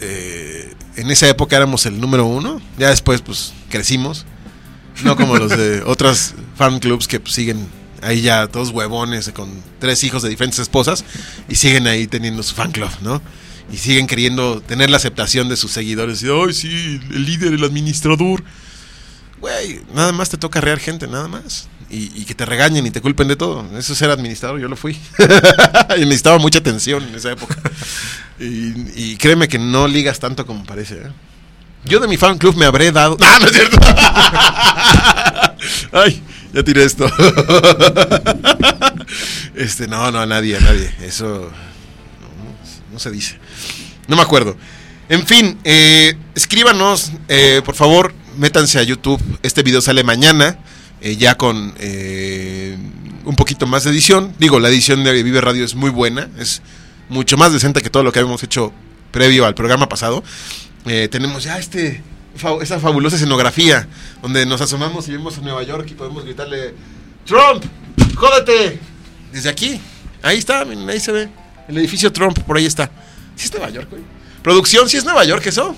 [0.00, 2.60] eh, en esa época éramos el número uno.
[2.78, 4.24] Ya después pues crecimos.
[5.04, 7.66] No como los de otras fan clubs que pues, siguen
[8.02, 11.04] ahí ya todos huevones con tres hijos de diferentes esposas
[11.48, 13.22] y siguen ahí teniendo su fan club, ¿no?
[13.70, 16.22] Y siguen queriendo tener la aceptación de sus seguidores.
[16.22, 18.42] Y, ay, sí, el líder, el administrador.
[19.40, 21.68] Güey, nada más te toca rear gente, nada más.
[21.90, 23.66] Y, que te regañen y te culpen de todo.
[23.76, 24.98] Eso es ser administrador, yo lo fui.
[25.98, 27.56] y necesitaba mucha atención en esa época.
[28.40, 30.94] Y, y créeme que no ligas tanto como parece.
[30.94, 31.12] ¿eh?
[31.84, 33.16] Yo de mi fan club me habré dado.
[33.20, 33.76] ¡Ah, no es cierto!
[35.92, 37.06] Ay, ya tiré esto.
[39.54, 40.94] este, no, no, a nadie, a nadie.
[41.02, 41.50] Eso
[42.92, 43.38] no, se dice.
[44.08, 44.56] No me acuerdo.
[45.08, 49.20] En fin, eh, escríbanos, eh, por favor, métanse a YouTube.
[49.42, 50.58] Este video sale mañana,
[51.00, 52.76] eh, ya con eh,
[53.24, 54.34] un poquito más de edición.
[54.38, 56.62] Digo, la edición de Vive Radio es muy buena, es
[57.08, 58.72] mucho más decente que todo lo que habíamos hecho
[59.10, 60.22] previo al programa pasado.
[60.86, 62.02] Eh, tenemos ya este
[62.62, 63.86] esa fabulosa escenografía
[64.22, 66.74] donde nos asomamos y vemos a Nueva York y podemos gritarle
[67.26, 67.64] Trump,
[68.14, 68.80] jódete.
[69.32, 69.80] Desde aquí,
[70.22, 71.41] ahí está, ahí se ve
[71.72, 72.90] el edificio Trump, por ahí está.
[73.36, 74.02] ¿Sí es Nueva York, güey?
[74.42, 75.74] Producción, ¿sí es Nueva York eso?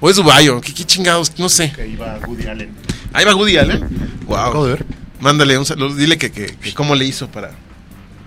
[0.00, 0.48] ¿O es Dubai?
[0.48, 1.32] ¿O ¿Qué, qué chingados?
[1.38, 1.72] No sé.
[1.72, 2.70] Que iba Woody Allen.
[3.12, 3.88] Ahí va Woody Allen.
[4.26, 4.36] Wow.
[4.36, 4.86] Acabo de ver.
[5.20, 5.94] Mándale un saludo.
[5.94, 7.50] Dile que, que- que cómo le hizo para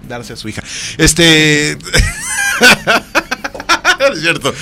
[0.07, 0.61] darse a su hija.
[0.97, 1.71] Este.
[4.13, 4.53] es cierto.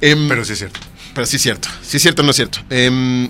[0.00, 0.80] Em, Pero sí es cierto.
[1.14, 1.68] pero sí es cierto.
[1.82, 2.58] Sí es cierto, no es cierto.
[2.70, 3.28] Em,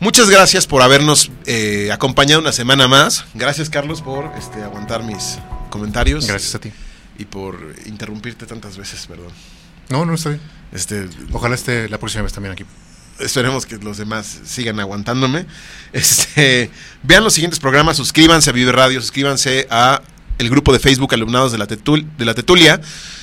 [0.00, 3.24] muchas gracias por habernos eh, acompañado una semana más.
[3.34, 5.38] Gracias, Carlos, por este, aguantar mis
[5.70, 6.26] comentarios.
[6.26, 6.72] Gracias a ti.
[7.18, 9.32] Y por interrumpirte tantas veces, perdón.
[9.90, 10.40] No, no está bien.
[10.72, 12.64] Este, Ojalá esté la próxima vez también aquí.
[13.20, 15.46] esperemos que los demás sigan aguantándome.
[15.92, 16.70] Este,
[17.02, 20.00] vean los siguientes programas, suscríbanse a Vive Radio, suscríbanse a
[20.38, 22.80] el grupo de Facebook Alumnados de la, Tetul- de la Tetulia.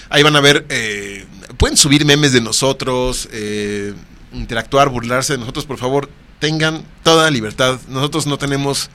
[0.10, 1.26] Ahí van a ver, eh,
[1.58, 3.94] pueden subir memes de nosotros, eh,
[4.32, 6.10] interactuar, burlarse de nosotros, por favor,
[6.40, 7.80] tengan toda libertad.
[7.90, 8.90] Nosotros no tenemos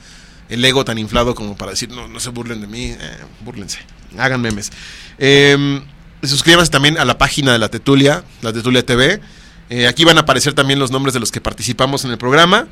[0.49, 3.79] el ego tan inflado como para decir, no, no se burlen de mí, eh, búrlense,
[4.19, 4.73] hagan memes.
[5.19, 5.81] Eh,
[6.27, 9.21] suscríbanse también a la página de la Tetulia, la Tetulia TV.
[9.71, 12.67] Eh, aquí van a aparecer también los nombres de los que participamos en el programa.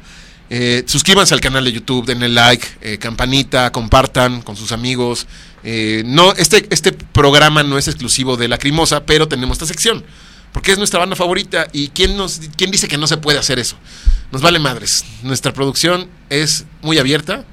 [0.51, 5.27] Eh, suscríbanse al canal de YouTube, denle like, eh, campanita, compartan con sus amigos.
[6.05, 10.05] No, este, este programa no es exclusivo de Lacrimosa, pero tenemos esta sección.
[10.53, 11.69] Porque es nuestra banda favorita.
[11.73, 13.77] ¿Y quién, nos, quién dice que no se puede hacer eso?
[14.33, 15.05] Nos vale madres.
[15.23, 17.47] Nuestra producción es muy abierta.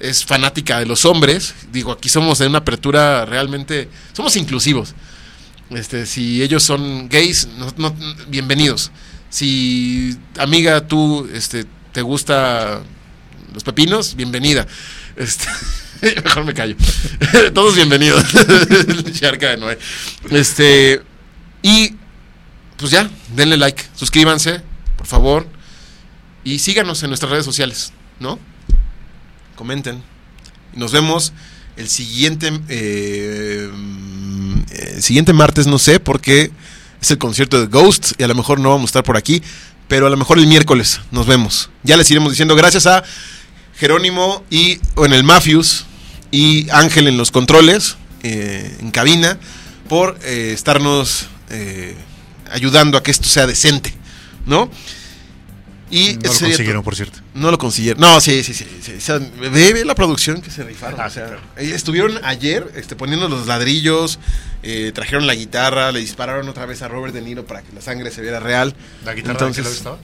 [0.00, 1.54] Es fanática de los hombres.
[1.72, 3.88] Digo, aquí somos en una apertura realmente.
[4.12, 4.94] Somos inclusivos.
[5.70, 7.94] Este, si ellos son gays, no-
[8.28, 8.90] bienvenidos.
[9.30, 12.82] Si, amiga, tú este, te gusta
[13.52, 14.66] los pepinos, bienvenida.
[15.16, 15.46] Este,
[16.24, 16.76] mejor me callo.
[17.54, 18.24] Todos bienvenidos.
[19.18, 19.78] Charca de Noé.
[20.30, 21.02] Este,
[21.62, 21.94] y
[22.76, 24.60] pues ya, denle like, suscríbanse,
[24.96, 25.46] por favor.
[26.44, 28.38] Y síganos en nuestras redes sociales, ¿no?
[29.54, 30.02] Comenten.
[30.74, 31.32] Nos vemos
[31.76, 33.70] el siguiente eh,
[34.74, 36.50] el siguiente martes, no sé, porque
[37.00, 39.42] es el concierto de Ghost y a lo mejor no vamos a estar por aquí,
[39.88, 41.70] pero a lo mejor el miércoles nos vemos.
[41.82, 43.04] Ya les iremos diciendo gracias a
[43.76, 45.84] Jerónimo y o en el Mafius
[46.30, 49.38] y Ángel en los controles, eh, en cabina,
[49.88, 51.94] por eh, estarnos eh,
[52.50, 53.94] ayudando a que esto sea decente,
[54.46, 54.70] ¿no?
[55.96, 57.20] Y No lo consiguieron, por cierto.
[57.34, 58.00] no lo consiguieron.
[58.00, 58.66] No, sí, sí, sí.
[58.82, 58.94] sí.
[58.98, 61.00] O sea, ve, ve la producción que se rifaron.
[61.00, 61.42] Ah, o sea, sí, claro.
[61.56, 64.18] eh, estuvieron ayer este, poniendo los ladrillos,
[64.64, 67.80] eh, trajeron la guitarra, le dispararon otra vez a Robert De Niro para que la
[67.80, 68.74] sangre se viera real.
[69.04, 69.98] ¿La guitarra Entonces, de qué lado estaba?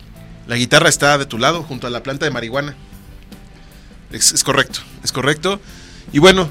[0.47, 2.77] La guitarra está de tu lado, junto a la planta de marihuana.
[4.13, 5.61] Es, es correcto, es correcto.
[6.13, 6.49] Y bueno,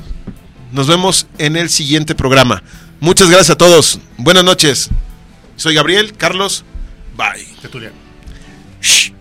[0.74, 2.62] nos vemos en el siguiente programa.
[3.00, 4.00] Muchas gracias a todos.
[4.18, 4.90] Buenas noches.
[5.56, 6.66] Soy Gabriel, Carlos.
[7.16, 7.46] Bye.
[7.62, 7.92] Tetulia.
[8.82, 9.14] Shh.